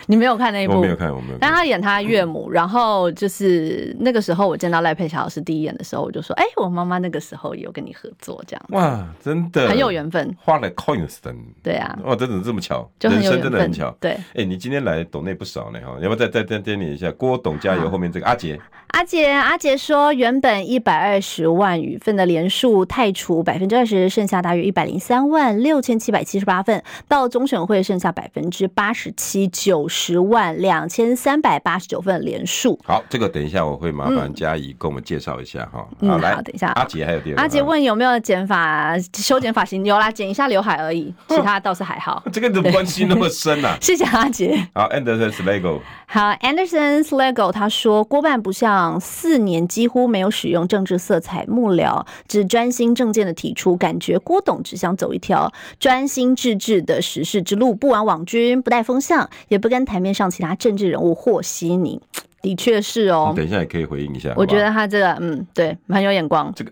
[0.09, 0.75] 你没有看那一部？
[0.75, 1.41] 我没有看，我没有看。
[1.41, 10.35] 但他演他岳母， 然后就是那个时候我见到赖佩霞老师第一眼的时候，我就说：“哎、欸，我妈妈那个时候也有跟你合作，这样。”哇，真的很有缘分。
[10.39, 11.17] 花了 coins
[11.63, 13.91] 对啊，哇，真的这么巧，人生真的很巧。
[14.01, 17.11] 对，哎、欸，你今天来懂内不少呢哈，要不要再再再点你一下？
[17.13, 17.89] 郭董加油！
[17.89, 18.61] 后面这个阿杰。
[18.95, 26.81] 阿杰，阿杰说，原本一百二十万余份的连数太除百分之二十，剩下大约一百零三万六千七百七十八份。
[27.09, 32.79] 到中选会剩下百分之八十七，九十万两千三百八十九份连数。
[32.85, 36.09] 好，这个等一下我会麻烦嘉怡跟我们介绍一下哈、嗯。
[36.09, 37.37] 好，来，等一下，阿杰还有第二。
[37.39, 39.85] 阿杰问有没有剪发、修剪发型？
[39.85, 42.23] 有啦，剪一下刘海而已，其他倒是还好。
[42.33, 43.77] 这个怎么关系那么深啊？
[43.83, 44.57] 谢谢阿杰。
[44.73, 45.81] 好，Anderson Lego。
[46.15, 49.67] 好，Andersons Lego 他说，郭办不像四年。
[49.67, 62.01] 几乎没有使用政治色彩幕僚，只专心政见的提出，感觉郭董只想走一条专心致志的实事之路，不玩网军，不带风向，也不跟台面上其他政治人物和稀泥。
[62.43, 64.33] 的确是哦，等一下也可以回应一下。
[64.37, 66.53] 我觉得他这个，嗯，对，很有眼光。
[66.55, 66.71] 这个。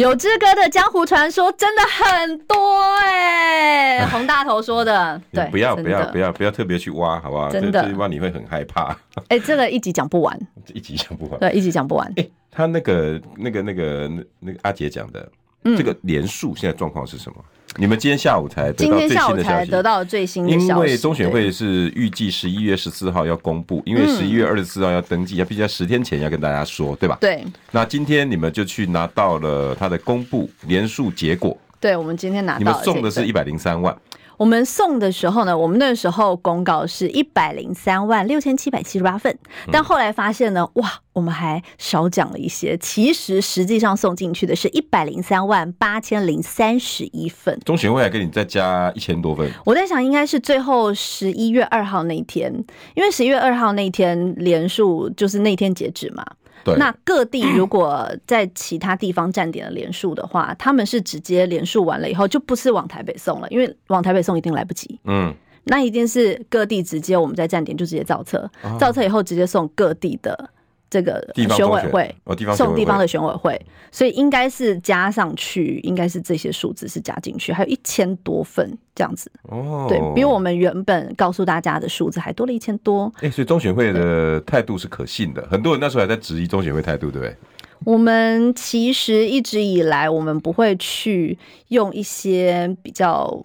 [0.00, 2.56] 有志哥的江湖传说真的很多
[3.02, 7.50] 哎、欸，洪大头说的， 对，不要不要不要不要特别去挖，好不好？
[7.50, 8.96] 真的，挖你会很害怕。
[9.28, 10.34] 哎、欸，这个一集讲不完，
[10.72, 12.08] 一集讲不完，对，一集讲不完。
[12.16, 15.30] 哎、欸，他那个那个那个那个阿杰讲的，
[15.76, 17.44] 这个连数现在状况是什么？
[17.80, 27.16] 你们今天下午才得到今天下午最新的消息才得到最新的消息，因为中选会是预计十一月十四号要公布，因为十一月二十四号要登记，要必须要十天前要跟大家说，对吧？
[27.18, 27.42] 对。
[27.70, 31.56] 那今天你们就去拿到了他的公布连数结果。
[31.80, 32.58] 对，我们今天拿到。
[32.58, 33.96] 你们送的是一百零三万。
[34.40, 39.38] 我们送的时候呢，我们那时候公告是一百零三万六千七百七十八份，
[39.70, 42.74] 但后来发现呢，哇，我们还少讲了一些。
[42.78, 47.60] 其实实际上送进去的是一百零三万八千零三十一份。
[47.66, 49.46] 中选会还给你再加一千多份。
[49.66, 52.50] 我在想，应该是最后十一月二号那一天，
[52.94, 56.24] 因为十一月二号那一天连数就是那天截止嘛。
[56.64, 64.98] 对，那各地如果在其他地方站点的联数的话，他们是直接联数完了以后就不是往台北送了，因为往台北送一定来不及。
[65.04, 70.50] 嗯，那一定是各地直接我们在站点就直接造册，造册以后直接送各地的。
[70.90, 72.14] 这个选委会
[72.56, 73.60] 送地方的选委会，
[73.92, 79.30] 所以应该是加上去，应该是这些数字是加进去，还有一千多份这样子。
[79.44, 83.10] 哦，对，比我们原本告诉大家的数字还多了一千多。
[83.20, 87.36] 哎，所以中选会的态度是可信的，很多人那时候还在质疑中选会态度，对不对？
[87.84, 93.40] 我们其实一直以来，我们不会去用一些比较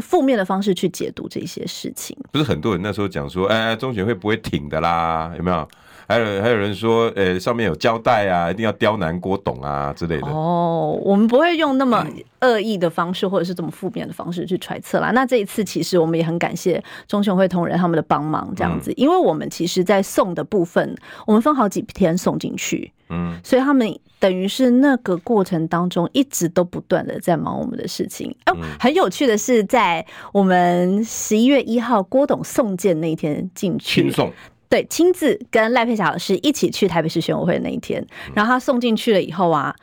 [0.00, 2.16] 负面的方式去解读这些事情。
[2.30, 5.66] 不是很多人那时候讲说，哎，中选会不会挺的啦，有没有？
[6.08, 10.26] 还有还有人说，呃、欸，上面有交代啊，一定要刁难郭董啊之类的。
[10.26, 12.02] 哦，我们不会用那么
[12.40, 15.10] 恶意的方式，或者是这么负面的方式去揣测啦。
[15.10, 23.86] 那这一次，其实我们也很感谢中选会同仁他们的帮忙，这样子，因为我们其实，在送的部分，我们分好几天送进去，嗯，所以他们
[24.18, 28.34] 等于是那个过程当中，一直都不断的在忙我们的事情。
[28.46, 34.32] 哦，很有趣的是，在我们十一月一号郭董送件那一天进去，送。
[34.68, 39.74] 对，亲自跟赖佩霞老师一起去台北市选委会的那一天，然后他送进去了以后啊，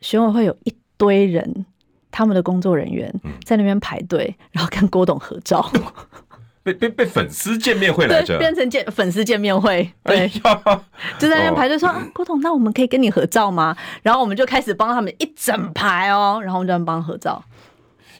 [0.00, 1.66] 选委会有一堆人，
[2.10, 3.12] 他们的工作人员
[3.44, 5.70] 在那边排队，然后跟郭董合照，
[6.64, 10.28] 被被被粉丝见面会来着，变成见粉丝见面会，对，哎、
[11.18, 13.76] 就在那边排队说、哦 啊、郭董，那我们可以跟你合照吗？
[14.02, 17.44] 然后我们就开始帮他们一整排哦，然后我们就帮他合照。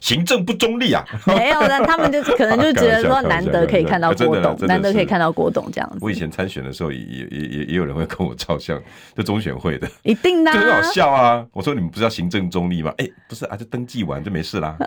[0.03, 1.01] 行政不中立啊！
[1.25, 5.97] 没有的，他们就可能就觉得 说难得可以看到郭董，难得可以看到郭董这样子。
[6.01, 8.77] 我以前参选的时候也也也也有人会跟我照相，
[9.15, 11.45] 就中选会的，一定的，就很好笑啊！
[11.53, 12.93] 我说你们不是要行政中立吗？
[12.97, 14.75] 哎，不是啊，就登记完就没事啦。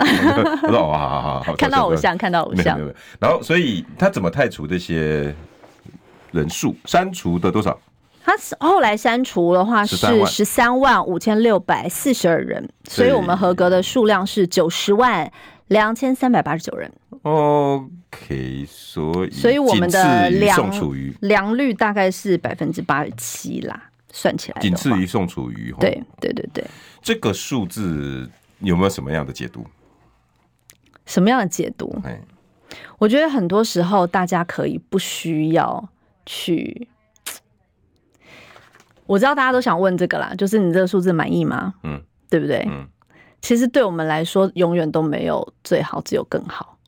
[0.63, 2.79] 我说哦，好好好好，看到偶像，看到偶像。
[3.19, 5.35] 然后，所以他怎么汰除这些
[6.31, 6.77] 人数？
[6.85, 7.79] 删除的多少？
[8.27, 15.31] 他后来删除的话是十三万五千六百四十二人，所以我们合格的数量是九十万
[15.69, 16.91] 两千三百八十九人。
[17.23, 20.73] OK，所以所以我们的良
[21.21, 25.73] 良率大概是百分之八十七啦，算起来仅次于宋楚瑜。
[25.79, 26.65] 对对对对，
[27.01, 29.65] 这个数字有没有什么样的解读？
[31.05, 31.97] 什么样的解读？
[32.05, 32.21] 哎，
[32.99, 35.89] 我觉得很多时候大家可以不需要
[36.25, 36.89] 去。
[39.07, 41.75] 我知道大家都想问这个啦，就是你这个数字满意吗？
[41.83, 42.67] 嗯，对不对？
[42.69, 42.87] 嗯，
[43.41, 46.79] 其实对我们来说，永远都没有最好，只有更好。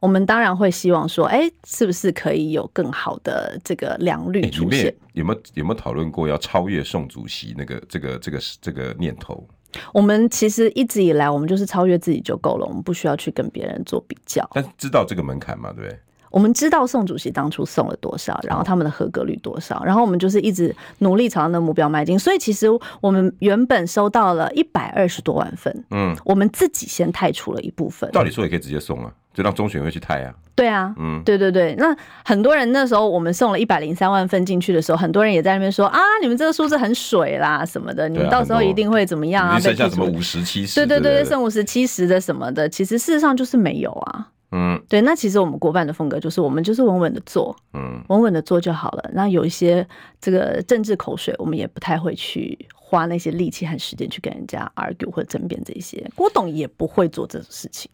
[0.00, 4.94] 我们当然会希望说，哎，是不是可以有更好的这个良率出现？
[5.12, 9.44] 有没有有没有讨论过要超越宋主席那个这个这个这个念头？
[9.92, 14.48] 我们其实一直以来，我们就是超越自己就够了，我们不需要去跟别人做比较。
[14.54, 15.98] 但是知道这个门槛嘛，对不对？
[16.30, 22.18] 我们知道宋主席当初送了多少，然后他们的合格率多少，然后我们就是一直努力朝那个目标迈进。
[22.18, 22.66] 所以其实
[23.00, 28.10] 我们原本收到了一百二十多万份，嗯，我们自己先汰除了一部分。
[28.12, 30.34] 照理说也可以直接送啊，就让中选会去汰啊。
[30.54, 31.74] 对啊，嗯，对对对。
[31.78, 39.60] 那很多人那时候我们送了一百零三万份进去的时候，很多人也在那边说啊，你们这个数字很水啦什么的，你们到时候一定会怎么样啊？
[39.60, 40.74] 剩下什么五十七十？
[40.74, 44.28] 对对对对，剩五十七十的什么的，其实事实上就是没有啊。
[44.50, 49.10] 嗯，对，那其实我们国办的风格就是我们就是稳稳的做，嗯，稳稳的做就好了。
[49.12, 49.86] 那有一些
[50.20, 56.10] 这个政治口水，我们也不太会去花那些力气和时间去跟人家 argue 或者争辩这些。
[56.14, 57.90] 郭董也不会做这种事情。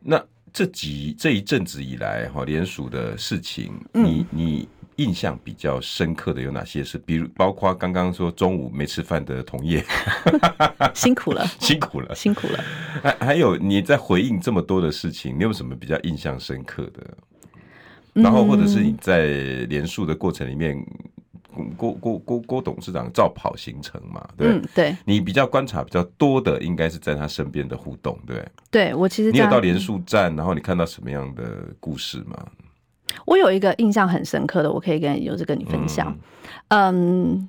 [0.00, 4.68] 那这几这一阵子以来哈，联署的事情，你你。
[4.96, 6.98] 印象比较深刻的有哪些事？
[6.98, 9.84] 比如包括刚刚说中午没吃饭的同业，
[10.94, 12.64] 辛苦了， 辛苦了，辛苦了。
[13.02, 17.02] 还还有你在回应这么多的事情，你有什么比较印象深刻的？
[18.14, 19.26] 然后或者是你在
[19.68, 20.82] 连署的过程里面，
[21.76, 24.26] 郭郭郭郭董事长照跑行程嘛？
[24.34, 24.96] 对、嗯、对。
[25.04, 28.42] 你比较观察比较多的，应该是在他身边的互动，对。
[28.70, 32.46] 对我其实你有到连署站，然后你看到什么样的故事吗？
[33.24, 36.16] 我有一个印象很深刻的，我可以跟有这跟你分享。
[36.68, 37.48] 嗯，嗯，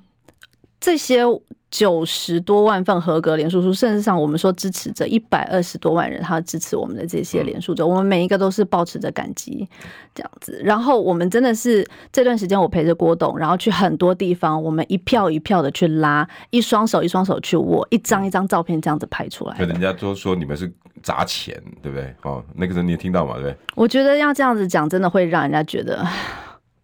[0.80, 1.22] 这些
[1.70, 9.68] 九十多万份合格连署书，甚至上我们说支持者一百二十多万人，他支持我们的这些连署者，我们每一个都是抱持着感激
[10.14, 10.58] 这样子。
[10.64, 19.58] 然后我们真的是这段时间，我陪着郭董，然后去很多地方，我们一票一票的去拉，一双手一双手去握，一张一张照片这样子拍出来。
[19.58, 22.14] 人家都说你们是砸钱，对不对？
[22.22, 23.56] 哦，那个时候你也听到嘛，对不对？
[23.74, 26.02] 我觉得要这样子讲，真的会让人家觉得。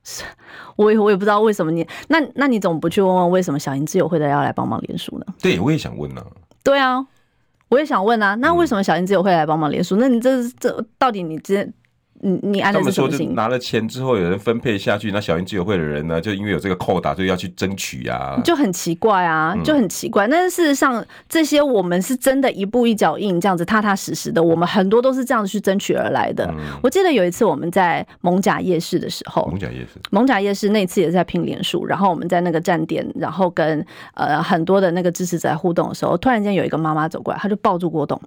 [0.76, 5.26] 我也我也不知道为什么你那那你怎么不去问问为什么小英自由会的要来帮忙连署呢？
[5.40, 6.26] 对，我也想问呢、啊。
[6.62, 7.06] 对啊，
[7.68, 8.34] 我也想问啊。
[8.36, 9.96] 那为什么小英自由会来帮忙连署？
[9.96, 11.66] 那你这这到底你这？
[12.24, 20.26] 你你按他们说，就拿了钱之后，有人分配下去，那小英自由会的人呢，就因为有这个扣打，就要去争取啊，就很奇怪啊，就很奇怪。
[20.26, 26.50] 但是事实上，这些我们是真的一步一脚印，这样子踏踏实实的，我们很多都是这样子去争取而来的。
[26.82, 33.84] 我记得有一次我们在蒙甲夜市的时候，蒙甲夜市，蒙甲夜市那次也是在拼连署，然后我们在那个站点，然后跟
[34.14, 38.18] 呃很多的那个支持者在互动的时候，突然间有一个妈妈走过来，她就抱住郭董，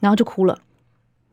[0.00, 0.56] 然后就哭了，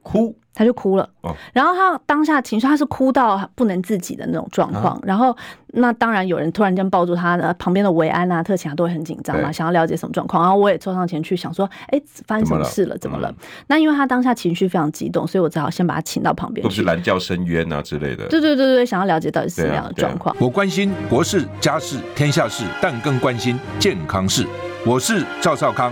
[0.04, 0.36] 哭。
[0.56, 1.10] 他就哭了，
[1.52, 5.02] 然后他当下情绪，他是哭到不能自己的那种状况。
[5.02, 5.36] 然后
[5.70, 10.44] 那当然有人突然间抱住他的旁边的维安啊、特勤啊都会很紧张嘛，想要了解什么状况。
[10.44, 12.96] 然后我也凑上前去想说，哎，发生什么事了？
[13.00, 13.34] 怎么了？
[13.66, 16.64] 那因为他当下情绪非常激动，所以我只好先把他请到旁边。
[16.64, 18.28] 都是蓝教深渊啊之类的。
[18.28, 20.36] 对对对对，想要了解到底是什么样的状况。
[20.40, 24.46] 我关心国事、家事、天下事，但更关心健康事。
[24.86, 25.92] 我是赵少康，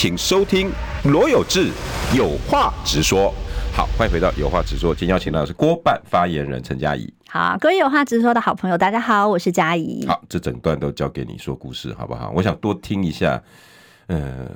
[0.00, 0.72] 请收听
[1.04, 1.68] 罗有志
[2.16, 3.34] 有话直说。
[3.76, 4.94] 好，欢迎回到有话直说。
[4.94, 7.12] 今天邀请到的是郭办发言人陈佳怡。
[7.28, 10.06] 好，各位有话直说的好朋友，大家好，我是佳怡。
[10.06, 12.32] 好，这整段都交给你说故事，好不好？
[12.34, 13.38] 我想多听一下。
[14.06, 14.48] 呃，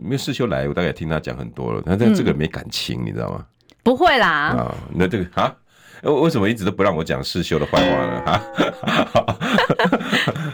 [0.00, 3.44] 没有世修来，我大概听他讲很多了，但这个没感情，嗯、你知道吗？
[3.82, 4.26] 不会啦。
[4.28, 5.54] 啊，那这个啊。
[6.00, 8.40] 为什么一直都不让我讲世修的坏话呢？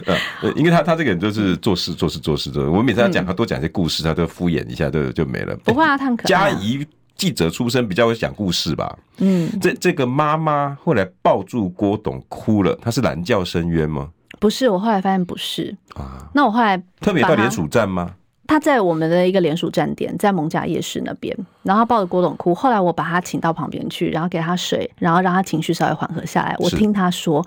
[0.39, 2.69] 哈，因为他他这个人就是做事做事做事做。
[2.71, 5.55] 我每次他讲，他多讲些故事，他都敷衍一下，就就没了。
[5.63, 6.27] 不会啊，他很可爱。
[6.27, 8.97] 佳怡记者出身，比较会讲故事吧？
[9.17, 14.09] 嗯，这这个妈妈后来抱住郭董哭了，她是蓝教深渊吗？
[14.39, 16.29] 不是，我后来发现不是啊。
[16.33, 18.11] 那我后来特别到连署站吗？
[18.47, 22.53] 他在我们的一个连署站点，在艋舺夜市那边，然后抱着郭董哭。
[22.53, 26.55] 后来我把他请到旁边去，然后给他水，然后让他情绪稍微缓和下来。
[26.59, 27.43] 我听他说，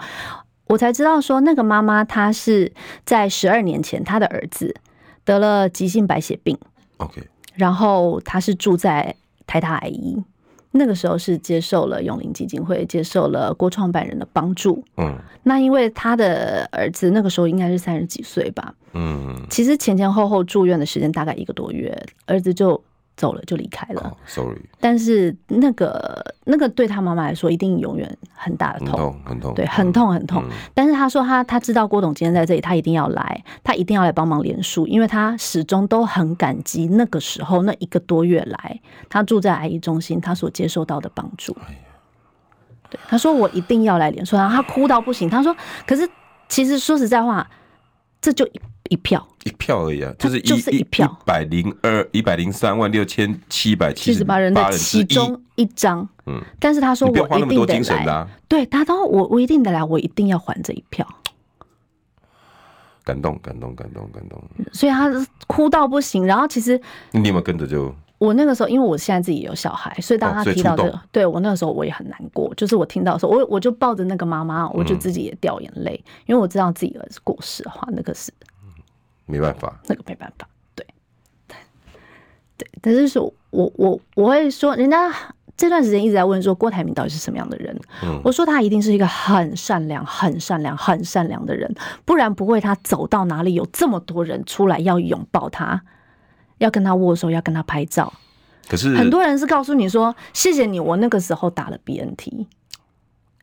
[0.68, 2.72] 我才知道说那个妈妈她是
[3.04, 4.74] 在十二年前，她的儿子
[5.24, 6.56] 得了急性白血病。
[6.98, 7.20] OK，
[7.54, 10.22] 然后她是住在台大癌医。
[10.70, 14.84] 那个时候是接受了永林基金会，接受了郭创办人的帮助。
[14.98, 18.74] 嗯，那因为他的儿子那个时候应该是三十几岁吧。
[18.92, 22.80] 嗯，其实前前后后住院的时间大概一个多月，儿子就。
[23.18, 24.56] 走了就离开了，oh，sorry。
[24.80, 30.44] 但是那个那个对他妈妈来说，一定永远很大的痛，很痛，很痛，对，很痛很痛。
[30.46, 41.56] 嗯、但是他说他他知道郭董今天在这里，他一定要来，他一定要来帮忙连署，因为他始终都很感激那个时候那一个多月来，他住在癌医中心，他所接受到的帮助。
[42.88, 45.28] 对，他说我一定要来连署，然后他哭到不行。
[45.28, 45.54] 他说，
[45.84, 46.08] 可是
[46.48, 47.44] 其实说实在话，
[48.20, 48.48] 这就。
[48.88, 56.08] 一票，一票而已啊，就是一一票，一百零二，一百零三万六千七百七十八人的其中一张。
[56.26, 61.06] 嗯，但是他说我一定得来，对，他说我我一定得来，我一定要还这一票。
[63.04, 64.38] 感动，感动，感动，感动。
[64.72, 65.10] 所以他
[65.46, 66.78] 哭到不行，然后其实
[67.12, 67.94] 你有没有跟着就？
[68.18, 72.52] 我那个时候，因为我现在自己有小孩，所以当他提到这个，对我那个时候我也很难过。
[72.56, 78.32] 就是我听到的时候，我我就抱着那个妈妈，我就自己也掉眼泪，因为我知道自己儿子过世的话，那个是。
[79.28, 80.86] 没办法，那个没办法，对，
[81.46, 81.56] 对，
[82.56, 82.68] 对。
[82.80, 85.12] 但是说，我我我会说，人家
[85.54, 87.78] 这段时间一直在问说，郭台铭到底是什么样的人？
[88.02, 91.72] 嗯，我说他一定是一个很善良、很善良、很善良的人，
[92.06, 95.82] 不然不会他走到哪里有这么多人出来要拥抱他，
[96.56, 98.12] 要跟他握手，要跟他拍照。
[98.66, 102.46] 可是很多人是告诉你说，谢谢你，我那个时候打了 BNT，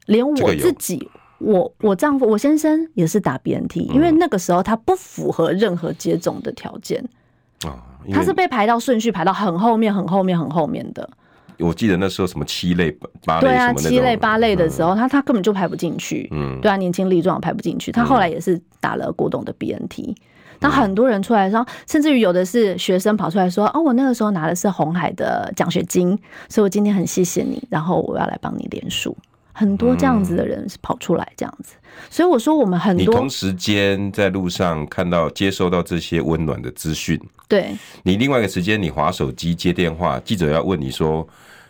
[0.07, 1.09] 连我自己。
[1.39, 7.03] 我我丈夫我先生也是打 BNT，因为那个时候他不符合任何接种的条件
[7.65, 7.75] 啊，
[8.11, 11.09] 他是被排到顺序排到很后面很后面很后面的。
[11.59, 12.91] 我记得那时候什么七类
[13.23, 16.27] 八类对啊，七类八类的时候，他他根本就排不进去。
[16.31, 17.93] 嗯，对啊，年轻力壮排不进去。
[17.93, 20.15] 他后来也是打了郭董的 BNT，
[20.59, 26.17] 那很多人出来说，甚至于有的是学生跑出来说：“哦，我那个时候拿的是红海的奖学金，
[26.49, 29.15] 所以我今天很谢谢你，然后我要来帮你连署。”
[29.57, 31.75] 很多这样子的人是跑出来这样子，
[32.09, 33.05] 所以我说我们很多。
[33.05, 37.73] 你同时间在路上看到、接收到这些温暖的资讯，对。
[38.03, 41.25] 你另外一个时间，你划手机接电话，记者要问你说。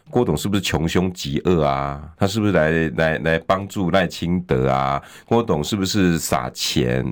[0.08, 2.00] 郭董是不是穷凶极恶啊？
[2.16, 5.02] 他是不是来来来帮助赖清德啊？
[5.26, 7.04] 郭董是不是撒钱？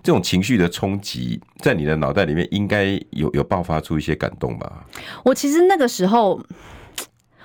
[0.00, 4.86] 这种情绪的冲击，在你的脑袋里面应该有有爆发出一些感动吧？
[5.24, 6.40] 我其实那个时候，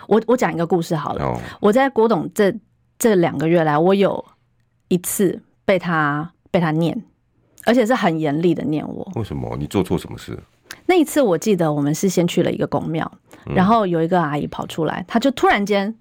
[0.07, 1.25] 我我讲一个故事好了。
[1.25, 1.39] Oh.
[1.59, 2.53] 我在郭董这
[3.01, 4.23] 这两个月来，我有
[4.89, 6.95] 一次被他被他念，
[7.65, 9.11] 而且是很严厉的念我。
[9.15, 9.57] 为什么？
[9.57, 10.37] 你做错什么事？
[10.85, 13.11] 那一次我记得，我们是先去了一个公庙。
[13.55, 15.91] 然后有一个阿姨跑出来，她就突然间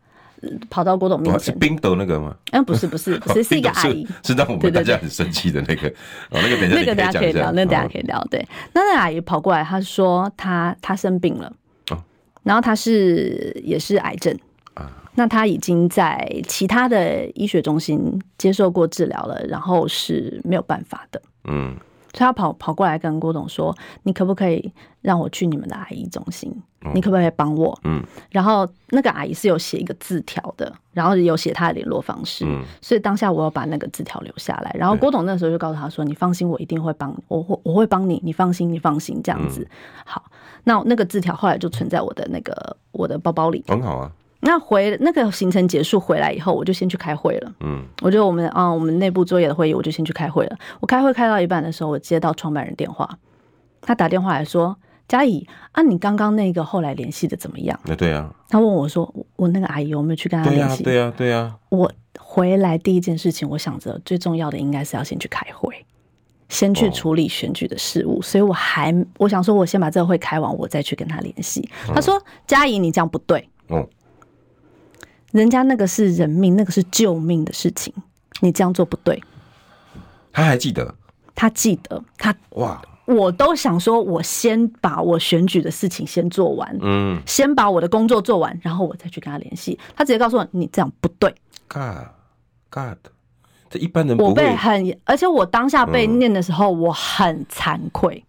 [0.69, 1.45] 跑到郭董面前。
[1.45, 2.37] 是冰斗那个吗？
[2.53, 5.89] 嗯，不是不是，不 是是一个阿姨，是让我们大家很生气的那个。
[6.29, 8.23] 哦，那个等下那个大家可以聊，那个大家可以聊。
[8.31, 11.51] 对，那那个阿姨跑过来，她说她她生病了，
[12.43, 14.50] 然后她是也是癌症啊，
[15.15, 21.21] 那他已经在其他的医学中心接受过治疗了，然后是没有办法的。
[21.45, 21.77] 嗯。
[22.13, 26.53] 所以他跑跑过来跟郭董说：“你可不可以让我去你们的阿姨中心？
[26.93, 32.45] 你可不可以帮我？”嗯，然后那个阿姨是有写一个字条的，然后有写她的联络方式。
[32.45, 34.75] 嗯，所以当下我要把那个字条留下来。
[34.77, 39.65] 然后郭董那时候就告诉他说：“你放心，我一定会帮，我会我会帮你，你放心，你放心。”这样子。
[40.05, 40.25] 好，
[40.65, 43.65] 那那个字条后来就存在我的那个我的包包里。
[43.69, 44.11] 很好啊。
[44.51, 47.53] 那回那个行程结束回来以后，我就先去开会了。
[47.61, 50.57] 嗯，我觉得我们啊，我们内部作业的会议，我就先去开会了。
[50.81, 53.09] 我开会开到一半的时候，我接到创办人电话，
[53.81, 54.77] 他打电话来说
[55.07, 58.35] ：“佳怡啊，你刚刚那个后来联系的怎么样？”那对啊。
[58.49, 61.57] 他问我说：“我那个阿姨有没有去跟他联系？”对啊，对啊。
[61.69, 65.73] 我回来第一件事情，我想着最重要的应该是要先去开会，
[66.49, 71.71] 先去处理选举的事务，所以我还我想说，我先把这个会开完，我再去跟他联系。
[71.95, 73.87] 他说：“佳怡，你这样不对。”嗯。
[75.33, 77.93] 人家那个是人命，那个是救命的事情，
[78.41, 79.23] 你这样做不对。
[80.33, 80.95] 他还记得，
[81.35, 89.79] 他记得，他哇，我都想说，我先把我选举的事情先做完，嗯，先把我的工作做完，然后我再去跟他联系。
[89.97, 91.35] 他直接告诉我，你这样不对。
[91.69, 92.09] God
[92.71, 92.99] God，
[93.69, 94.31] 这一般人不会。
[94.31, 98.25] 我被很，而且我当下被念的时候，我很惭愧。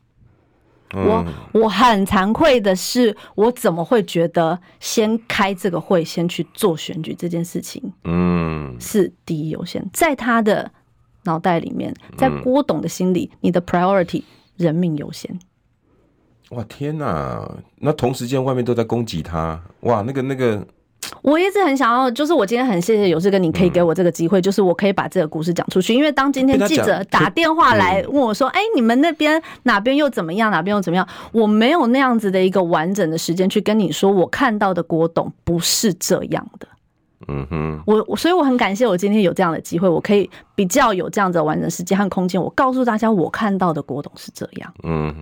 [0.93, 10.71] 我我很惭愧的是，我怎么会觉得先开这个会，先去做选举这件事情，嗯，是第一优先，在他的
[11.23, 14.23] 脑袋里面，在郭董的心里，你的 priority
[14.57, 15.39] 人命优先。
[16.49, 17.49] 哇天哪！
[17.77, 20.67] 那同时间外面都在攻击他，哇，那个那个。
[21.21, 25.93] 我一直很想要，就是我今天很谢谢有志哥，你可以给我这个机会，嗯、就是我可以把这个故事讲出去。
[25.93, 30.49] 因为当今天记者打电话来问我说：“哎、嗯欸，你们那边哪边又怎么样？
[30.49, 36.67] 哪边又怎么样？”我没有那样子的一个完整的时间去跟你说，我看到的郭董不是这样的。
[37.27, 44.73] 嗯哼，我所以我很感谢我今天有这样的机会，我可以比较有这样子的完整时间和空间，我告诉大家我看到的郭董是这样。
[44.83, 45.13] 嗯，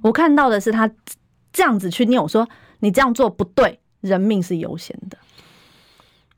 [0.00, 0.90] 我看到的是他
[1.52, 2.48] 这样子去念我说
[2.80, 5.18] ：“你这样做不对。”人命是优先的，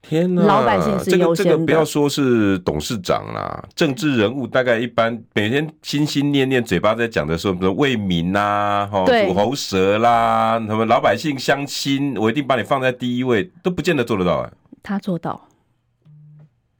[0.03, 0.43] 天呐！
[0.47, 1.51] 老百姓是优先的。
[1.51, 14.51] 这个这个不要说是董事长啦，政治人物大概一般每天心心念念，嘴巴在讲的时候，比如为民呐，哈，吐喉舌啦，什么老百姓相亲，我一定把你放在第一位，都不见得做得到哎。
[14.83, 15.49] 他做到，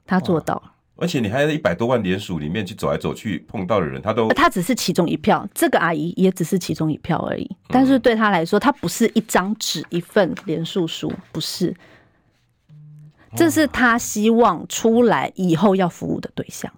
[0.07, 0.63] 他做到。
[1.01, 7.51] 而且你还在一百多万连署里面去走来走去，碰到的人他都，他只是其中一票，这个阿姨也只是其中一票而已。
[7.69, 11.75] 但是对他来说，他不是一张纸一份连署书，不是，
[13.35, 16.71] 这是他希望出来以后要服务的对象。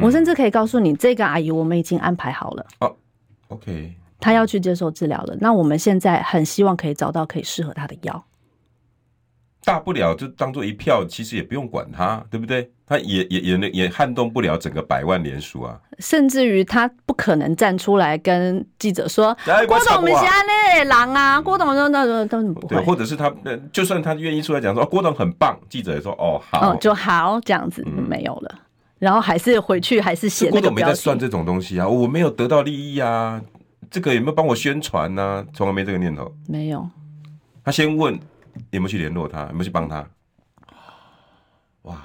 [0.00, 2.66] 我甚至可以告诉你，这个阿姨我们已经安排好了。
[2.80, 2.96] 哦
[3.48, 5.36] ，OK，他要去接受治疗了。
[5.40, 8.24] 那我们现在很希望可以找到可以适合他的药。
[9.64, 12.70] 大不了就当做一票，其实也不用管他，对不对？
[12.84, 15.78] 他也也也也撼动不了整个百万联署啊。
[15.98, 19.34] 甚至于他不可能站出来跟记者说
[19.66, 23.32] ：“郭董，我们现在那狼啊！”郭董说：“那那都不会。”或者是他，
[23.72, 28.50] 就算他愿意出来讲说：“郭董很棒。”记者也说：“哦，好，哦、就好这样子，没有了。
[28.52, 28.60] 嗯”
[28.98, 30.60] 然后还是回去还是写那个。
[30.60, 33.40] 郭董没在算这种东西啊，我没有得到利益啊，
[33.90, 35.46] 这个有没有帮我宣传呢、啊？
[35.54, 36.30] 从来没这个念头。
[36.48, 36.86] 没有。
[37.64, 38.18] 他先问。
[38.70, 39.46] 有没有去联络他？
[39.46, 40.06] 有没有去帮他？
[41.82, 42.00] 哇，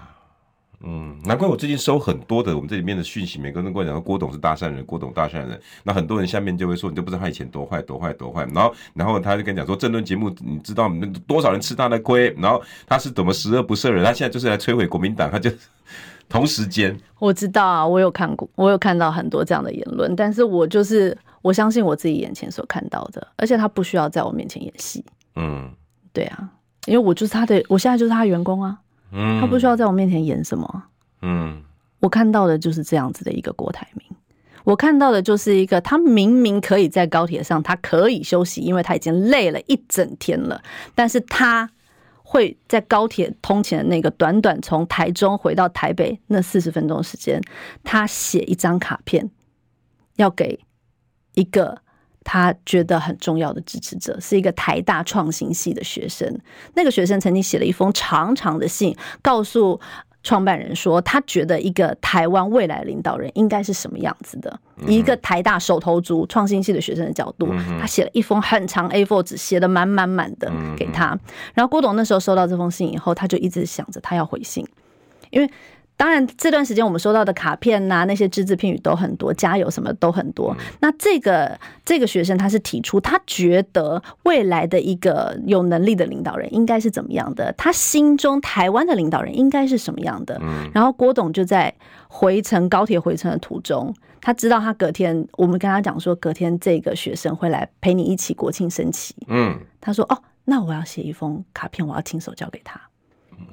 [0.82, 5.60] 嗯，难怪我最近收很多的我们这里面的讯息，每个人跟我讲说郭董是大善人，郭董大善人。
[5.84, 8.46] 那很多人下面就会说，你都不知道他以前多坏多坏多坏。
[8.54, 10.92] 然后，然后他就跟你讲说，政论节目你知道
[11.28, 12.34] 多少人吃他的亏？
[12.38, 14.04] 然后他是怎么十恶不赦人？
[14.04, 15.52] 他现在就是来摧毁国民党，他就
[16.30, 25.06] 同时间，我知道啊，我有看过，我有看到很多这样的言论，但是我就是我相信我自己眼前所看到的，而且他不需要在我面前演戏。
[25.36, 25.72] 嗯，
[26.14, 26.50] 对啊，
[26.86, 28.80] 因为我就是他的，我现在就是他的员工啊，
[29.12, 30.84] 嗯，他不需要在我面前演什么，
[31.22, 31.64] 嗯，
[32.00, 34.06] 我看到的就是这样子的一个郭台铭，
[34.64, 40.62] 我看到的就是一个他明明可以在高铁上，他可以休息，因为他已经累了一整天了，
[40.96, 41.70] 但是他。
[42.30, 47.42] 会在高铁通勤的那个短短从台中回到台北那四十分钟时间，
[47.86, 49.32] 他写一张卡片，
[50.18, 50.60] 要给
[51.36, 51.78] 一个
[52.28, 56.38] 他觉得很重要的支持者，是一个台大创新系的学生。
[56.74, 59.80] 那个学生曾经写了一封长长的信，告诉。
[60.24, 64.60] 创办人说，他觉得一个台湾未来领导人应该是什么样子的？
[64.86, 67.48] 一个台大手头族创新系的学生的角度，
[67.80, 71.18] 他写了一封很长 A4 纸，写的满满满的给他。
[71.54, 74.68] 然后郭董那时候收到这封信以后，他就一直想着他要回信，
[75.30, 75.50] 因为。
[75.98, 80.56] 当然，这段时间我们收到的卡片呐、啊，那些只字片语都很多，加油什么都很多。
[80.80, 87.52] 那这个这个学生他是提出，他觉得未来的一个有能力的领导人应该是怎么样的？
[87.58, 90.40] 他心中台湾的领导人应该是什么样的？
[90.72, 91.74] 然后郭董就在
[92.08, 93.92] 回程高铁回程的途中，
[94.22, 99.16] 他知道他隔天我们跟他讲说，隔天这个学生会来陪你一起国庆升旗。
[99.28, 102.80] 嗯，他说哦，那我要写一封卡片，我要亲手交给他。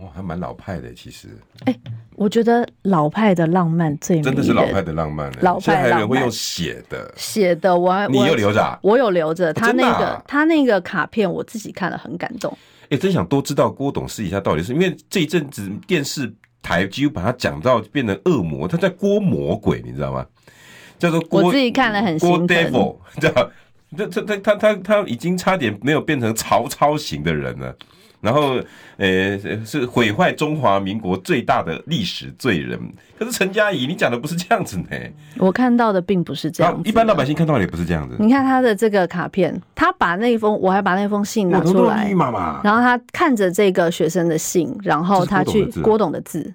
[0.00, 1.28] 哇，还蛮老派的，其实。
[1.66, 1.80] 哎、欸，
[2.16, 5.30] 我觉得老派的浪漫最，真的是老派的浪漫。
[5.40, 8.78] 老派还有人会用写的，写的我，我你有留着、啊？
[8.82, 9.52] 我有留着。
[9.52, 12.50] 他那个、啊、他那个卡片，我自己看了很感动。
[12.84, 16.32] 哎、欸，真想多知道郭董私底下到底是因为这一阵子电视
[16.62, 20.26] 台几乎把他讲到变成恶魔，他在郭魔鬼，你知道吗？
[20.98, 22.48] 叫做郭，我自己看了很心疼。
[22.48, 23.50] devil，知道？
[23.96, 27.76] 他他他他他他已经差点没有变成曹操型的人了。
[28.24, 28.58] 然后，
[28.96, 32.80] 呃，是毁坏中华民国最大的历史罪人。
[33.18, 34.86] 可是陈嘉怡，你讲的不是这样子呢？
[35.36, 38.16] 我看到的并不是这样子，一般老百姓看到的也不是这样子。
[38.18, 42.10] 你看他的这个卡片，他把那封，我还把那封信拿出来，
[42.62, 46.54] 然后他看着这个学生的信，然后他去郭董的字，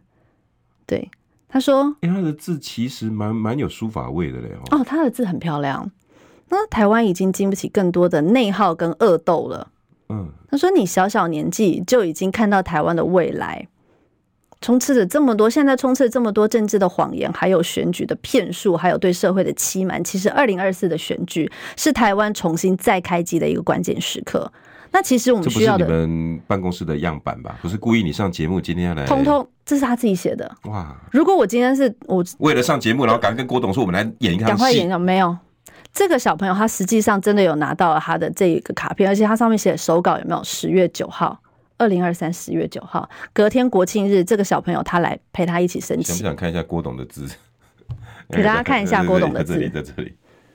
[0.88, 1.08] 对，
[1.48, 4.50] 他说，因为他的字其实蛮蛮有书法味的嘞。
[4.72, 5.90] 哦，他的字很漂亮。
[6.50, 9.68] 那台湾已经经不起更多的内耗跟恶斗了。
[10.10, 13.68] 嗯，他说：“你小小年纪就已经看到台湾的未来，
[14.60, 20.04] 充斥着这么多，现在充斥这么多政治的谎言，还有选举的骗术，还有对社会的欺瞒。
[20.04, 24.52] 其实，二零二四的选举是台湾重新再开机的一个关键时刻。
[24.92, 27.60] 那其实我们需要的，这不是你们办公室的样板吧？
[27.62, 30.52] 不是故意你上节目今天要来，通通这是他自己写的。
[30.64, 30.98] 哇！
[31.12, 35.38] 如果我今天是我为了上节目，然后赶快跟郭董说，我们来演一场戏，赶快演没有。”
[36.00, 40.42] 这个小朋友他实际上真的有拿到了他的这一个卡片，而且他上面写的手稿有没有？
[40.46, 41.38] 十月九号，
[41.78, 46.14] 二零二三十月九号，隔天国庆日，这个小朋友他来陪他一起升旗。
[46.14, 47.28] 想不想看一下郭董的字？
[48.32, 50.14] 给大家看一下郭董的字，在这里，在这里，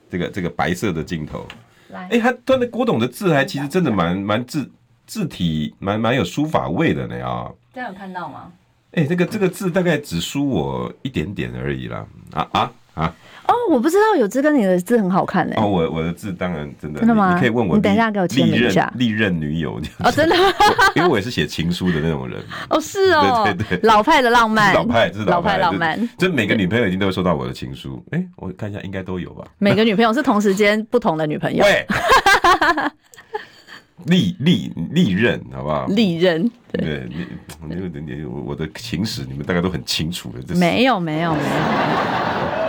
[0.09, 1.47] 这个这个白色的镜头。
[1.91, 4.71] 来，哎，他他的郭董的字还其实真的蛮蛮字
[5.07, 7.53] 字体蛮蛮有书法味的呢啊！
[7.75, 8.51] 大家有看到吗？
[8.93, 12.07] 哎，这个这个字大概只输我一点点而已啦！
[12.33, 13.15] 啊啊啊！
[13.47, 15.55] 哦，我不知道有字跟你的字很好看嘞。
[15.59, 17.35] 哦，我我的字当然真的，真的吗？
[17.35, 18.91] 你可以问我，你等一下给我签名一下。
[18.97, 20.35] 历任女友哦，真的，
[20.97, 22.43] 因为我也是写情书的那种人。
[22.71, 26.09] 哦，是哦，对对对，老派的浪漫，老派，这是老派浪漫。
[26.17, 28.03] 就每个女朋友一定都会收到我的情书。
[28.13, 29.45] 哎，我看一下，应该都有吧？
[29.59, 31.63] 每个女朋友是同时间不同的女朋友。
[31.63, 31.87] 对，
[34.07, 35.87] 历历历任，好不好？
[35.89, 40.55] 历任，对，你你你我的情史，你们大概都很清楚的。
[40.57, 42.64] 没有，没有，没有。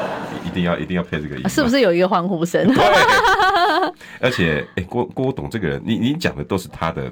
[0.46, 2.66] 一定要一定要配这个音，是不是有一个欢呼声？
[2.74, 2.84] 对，
[4.20, 7.12] 而且，哎、欸，郭郭董这个人，你你讲的都是他的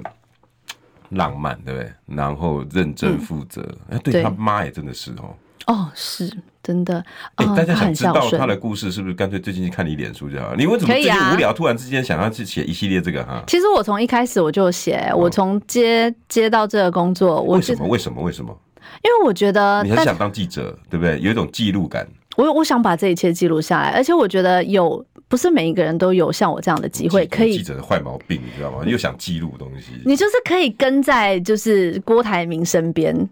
[1.10, 1.92] 浪漫，对不对？
[2.06, 5.34] 然后认真负责，哎、嗯，对他妈也真的是哦。
[5.66, 6.30] 哦，是
[6.62, 7.02] 真的。
[7.36, 10.56] 哎、欸，大家想知道他的故事，是不是干脆最近去看你脸书就好了？
[10.56, 13.42] 你为什么最近无聊，突然之间想要去写一系列这个哈？
[13.46, 17.86] 其实我从一开始我就写，我从接接到这个工作，为什么？
[17.86, 18.22] 为什么？
[18.22, 18.54] 为什么？
[19.02, 21.18] 因为我觉得你很想当记者，对不对？
[21.20, 22.06] 有一种记录感。
[22.36, 28.84] 我我想把这一切记录下来，而且我觉得有不是每一个人都有像我这样的机会，可以记者的坏毛病，你知道吗？
[28.86, 33.28] 又想记录东西，你就是可以跟在就是郭台铭身边，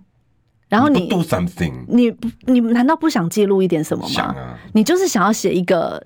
[0.68, 4.10] 然后你 do something，你不你难道不想记录一点什么吗？
[4.10, 6.02] 想啊，你就是想要写一个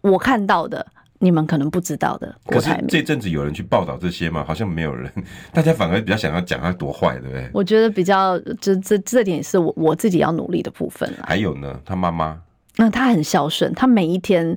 [0.00, 0.86] 我看到的。
[1.22, 4.42] 你们可能不知道的，可是这阵子有人去报道这些吗？
[4.46, 5.08] 好像没有人，
[5.52, 7.48] 大家反而比较想要讲他多坏，对不对？
[7.52, 11.18] 我觉得比较，这这这点是我我自己要努力的部分了。
[11.26, 12.40] 还有呢，他妈妈，
[12.76, 14.56] 那他很孝顺，他每一天，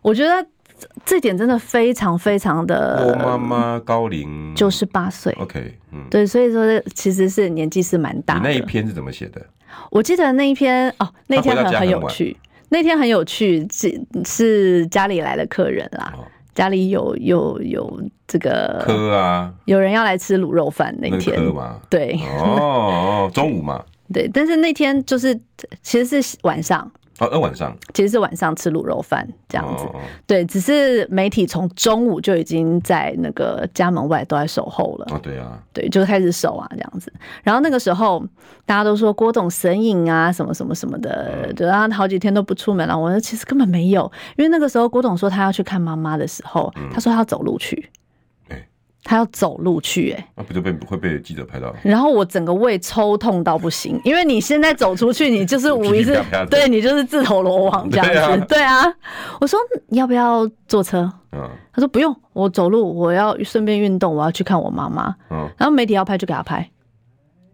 [0.00, 0.46] 我觉得
[1.04, 3.04] 这点真的非常非常的。
[3.04, 5.32] 我妈妈高龄九十八岁。
[5.40, 8.48] OK，嗯，对，所以说其实是年纪是蛮大的。
[8.48, 9.44] 你那一篇是怎么写的？
[9.90, 12.36] 我记得那一篇哦，那天很很有趣，
[12.68, 16.12] 那天很有趣，是是家里来的客人啦。
[16.16, 21.40] 哦家里有有有这个科啊，有人要来吃卤肉饭那天
[21.88, 23.80] 对哦，中午嘛，
[24.12, 25.32] 对，但是那天就是
[25.82, 26.90] 其实是晚上。
[27.20, 29.84] 哦，那晚上其实是晚上吃卤肉饭这样子，
[30.26, 35.06] 对，只是媒体从中午就已经在那个家门外都在守候了。
[35.10, 37.12] 哦，对啊，对，就开始守啊这样子。
[37.42, 38.24] 然后那个时候
[38.64, 42.96] 大家都说郭董神隐啊，什么什么什么的，对啊，好几天都不出门了。
[42.96, 47.90] 我说其实根本没有，因为那个时候郭董说他要去看妈妈的时候，他说他要走路去。
[49.08, 51.74] 他要走路去，哎，那不就被会被记者拍到？
[51.82, 58.84] 然后我整个胃抽痛到不行，因为你现在走出去，你就是 无疑是，对你就是自投罗网这样子，对啊。
[59.40, 59.58] 我说
[59.92, 61.10] 要不要坐车？
[61.32, 65.16] 嗯，他说不用，我走路，我要顺便运动，我要去看我妈妈。
[65.30, 66.68] 嗯，然后媒体要拍就给他拍。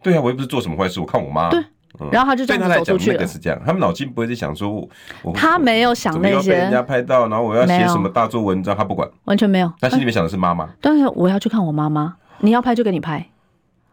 [0.03, 1.51] 对啊，我又不是做什么坏事，我看我妈。
[1.51, 1.63] 对。
[2.11, 3.17] 然后他就这样走出去了。
[3.17, 4.89] 那个是这样，他们脑筋不会在想说，
[5.35, 6.51] 他没有想那些。
[6.53, 9.73] 被人家拍到，然后我要写什么大作文章，他不管，完全没有。
[9.81, 10.69] 他心里面想的是妈妈。
[10.81, 13.27] 但是我要去看我妈妈，你要拍就给你拍。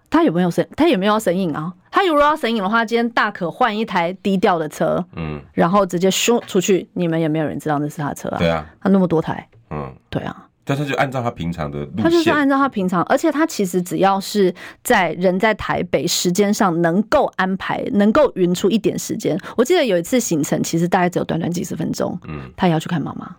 [0.09, 0.67] 他有没有神？
[0.75, 1.71] 他有没有要神隐啊？
[1.89, 8.37] 他如果要神隐的话，今天大可换一台低调的车，嗯，然后直接咻出去，你们也没有人知道那是他车啊。
[8.37, 10.47] 对啊，他那么多台，嗯，对啊。
[10.71, 14.53] 但他就按照他平常的路线，他就是按照他平常，而且他其实只要是
[14.83, 19.37] 在人在台北，时间上能够安排，能够匀出一点时间。
[19.57, 22.17] 我记得有一次行程，其实大概只有短短几十分钟。
[22.25, 23.35] 嗯，他也要去看妈妈，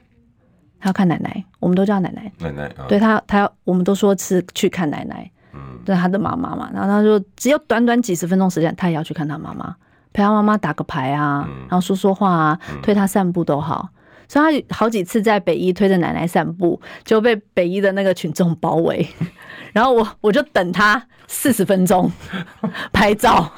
[0.79, 2.31] 他要看奶奶，我们都叫奶奶。
[2.39, 5.31] 奶奶啊，对他，他要，我们都说是去看奶奶。
[5.55, 9.75] 嗯，对他的妈妈嘛，然后他说只有短短几十分钟时间，他也要去看他妈妈，
[10.13, 13.89] 陪他妈妈打个牌啊，然后说说话啊，推他散步都好。
[14.33, 19.07] 所以他好几次在北医推着奶奶散步，就被北医的那个群众包围，
[19.75, 22.11] 然后我我就等他四十分钟
[22.95, 23.53] 拍照。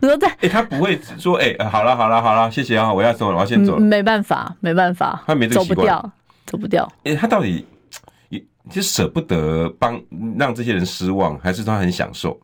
[0.00, 3.80] 我说在，哎、欸，他不会说，哎、欸，好了好了好了，谢谢啊，我要走了，我要先走了。
[3.80, 6.12] 没办法，没办法，他没这个习惯，走不掉，
[6.46, 6.92] 走不掉。
[7.02, 7.66] 哎、欸，他到底
[8.28, 8.40] 也
[8.70, 10.00] 就舍不得帮
[10.38, 12.38] 让这些人失望，还是他很享受？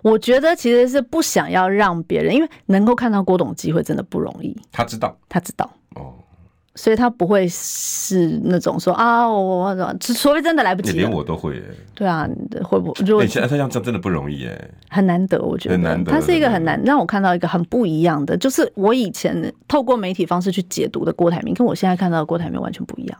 [0.00, 4.56] 我觉得其实是不想要让别人，因为能够看到郭董机会真的不容易。
[4.70, 6.14] 他知道，他知道哦。
[6.76, 11.62] 所以他不会是那种说啊，我我除非真的来不及，连我都会耶。
[11.94, 12.28] 对啊，
[12.64, 13.04] 会不会？
[13.06, 16.10] 如果现在他这样真的不容易耶，很难得，我觉得很难得。
[16.10, 23.18] 他是一个很难让我看到一个很不一样的，就是我以前透过媒体方式去解读的郭台铭，跟我现在看到的郭台铭完全不一样。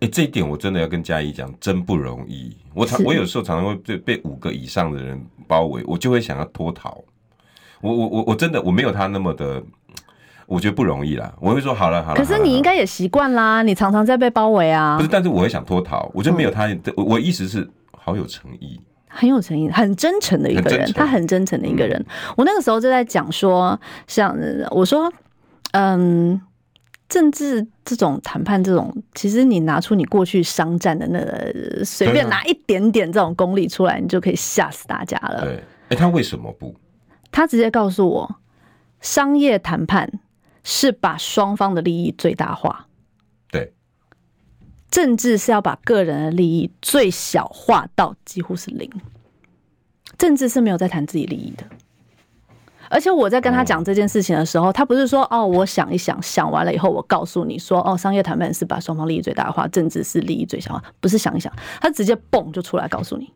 [0.00, 2.56] 哎，这一点我真的要跟嘉义讲，真不容易。
[2.72, 7.04] 我常 我有时候常常会被被五个以上的人包围，我就会想要脱逃。
[7.82, 9.62] 我我我我真的我没有他那么的。
[10.46, 12.16] 我觉得不容易啦，我会说好了好了。
[12.16, 14.96] 可是你应该也习惯啦，你常常在被包围啊。
[14.96, 16.68] 不是，但是我会想脱逃，我就没有他。
[16.96, 18.78] 我我意思是好有诚意，
[19.08, 22.04] 很有诚意，很真诚的一个人，他很真诚的一个人。
[22.36, 24.36] 我那个时候就在讲说，像
[24.70, 25.10] 我说，
[25.72, 26.38] 嗯，
[27.08, 35.40] 政治这种谈判这种，其实你拿出你过去商战的那个，随便拿一点点这种功力出来，你就可以吓死大家了。
[35.40, 36.74] 对，哎，他为什么不？
[37.32, 38.36] 他直接告诉我，
[39.00, 40.20] 商业谈判。
[40.64, 42.86] 是把双方的利益最大化，
[43.52, 43.72] 对。
[44.90, 48.90] 政治是要把个人的利益最小化到几乎是零。
[50.16, 51.64] 政治是没有在谈自己利益的。
[52.88, 63.32] 而且我在跟他讲这件事情的时候，他不是说哦，我想一想，想完了以后我告诉你说哦，商业谈判是把双方利益最大化，政治是利益最小化，不是想一想，他直接蹦就出来告诉你。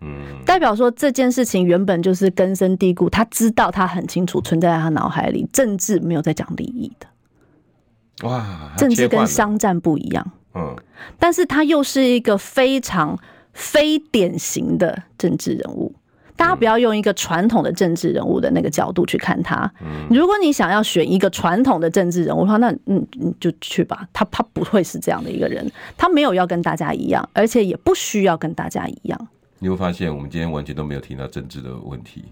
[0.00, 8.28] 嗯，代表说这件事情原本就是根深蒂固，他知道他很清楚存在在他脑海里，政治没有在讲利益的。
[8.28, 10.32] 哇，政治跟商战不一样。
[10.54, 10.76] 嗯，
[11.18, 13.18] 但是他又是一个非常
[13.52, 15.92] 非典型的政治人物。
[16.36, 19.68] 大家不要用一个传统的政治人物的那个角度去看他。
[19.80, 24.06] 嗯，如果你想要选一个传统的政治人物的话，那嗯，你就去吧。
[24.12, 29.28] 他他不会是这样的一个人，他没有要跟大家一样，而且也不需要跟大家一样。
[29.60, 32.26] 你会发现，我们今天完全都没有提到政治的问题，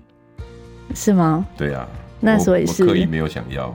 [0.95, 1.45] 是吗？
[1.57, 1.87] 对啊，
[2.21, 3.75] 那所以是我刻意没有想要。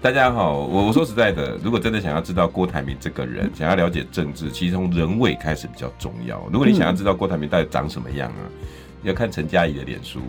[0.00, 6.42] 大家好，我我说实在的，如果真的想要知道郭台铭这个人，想要了解政治，其实从人位开始比较重要。
[6.52, 8.42] 如果你想要知道郭台铭到底长什么样啊，
[9.04, 10.20] 要看陈佳仪的脸书。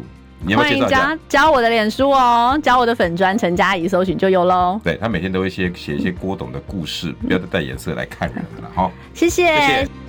[0.41, 0.99] 你要不要介绍一下？
[1.01, 4.79] 欢迎加加我的脸书哦，加我的粉砖陈佳仪，搜寻就有喽。
[4.83, 8.71] 对，他每天都会写写一些郭董的故事，不要再带颜色来看人了。
[8.73, 9.47] 好，谢谢。
[9.59, 10.08] 谢谢。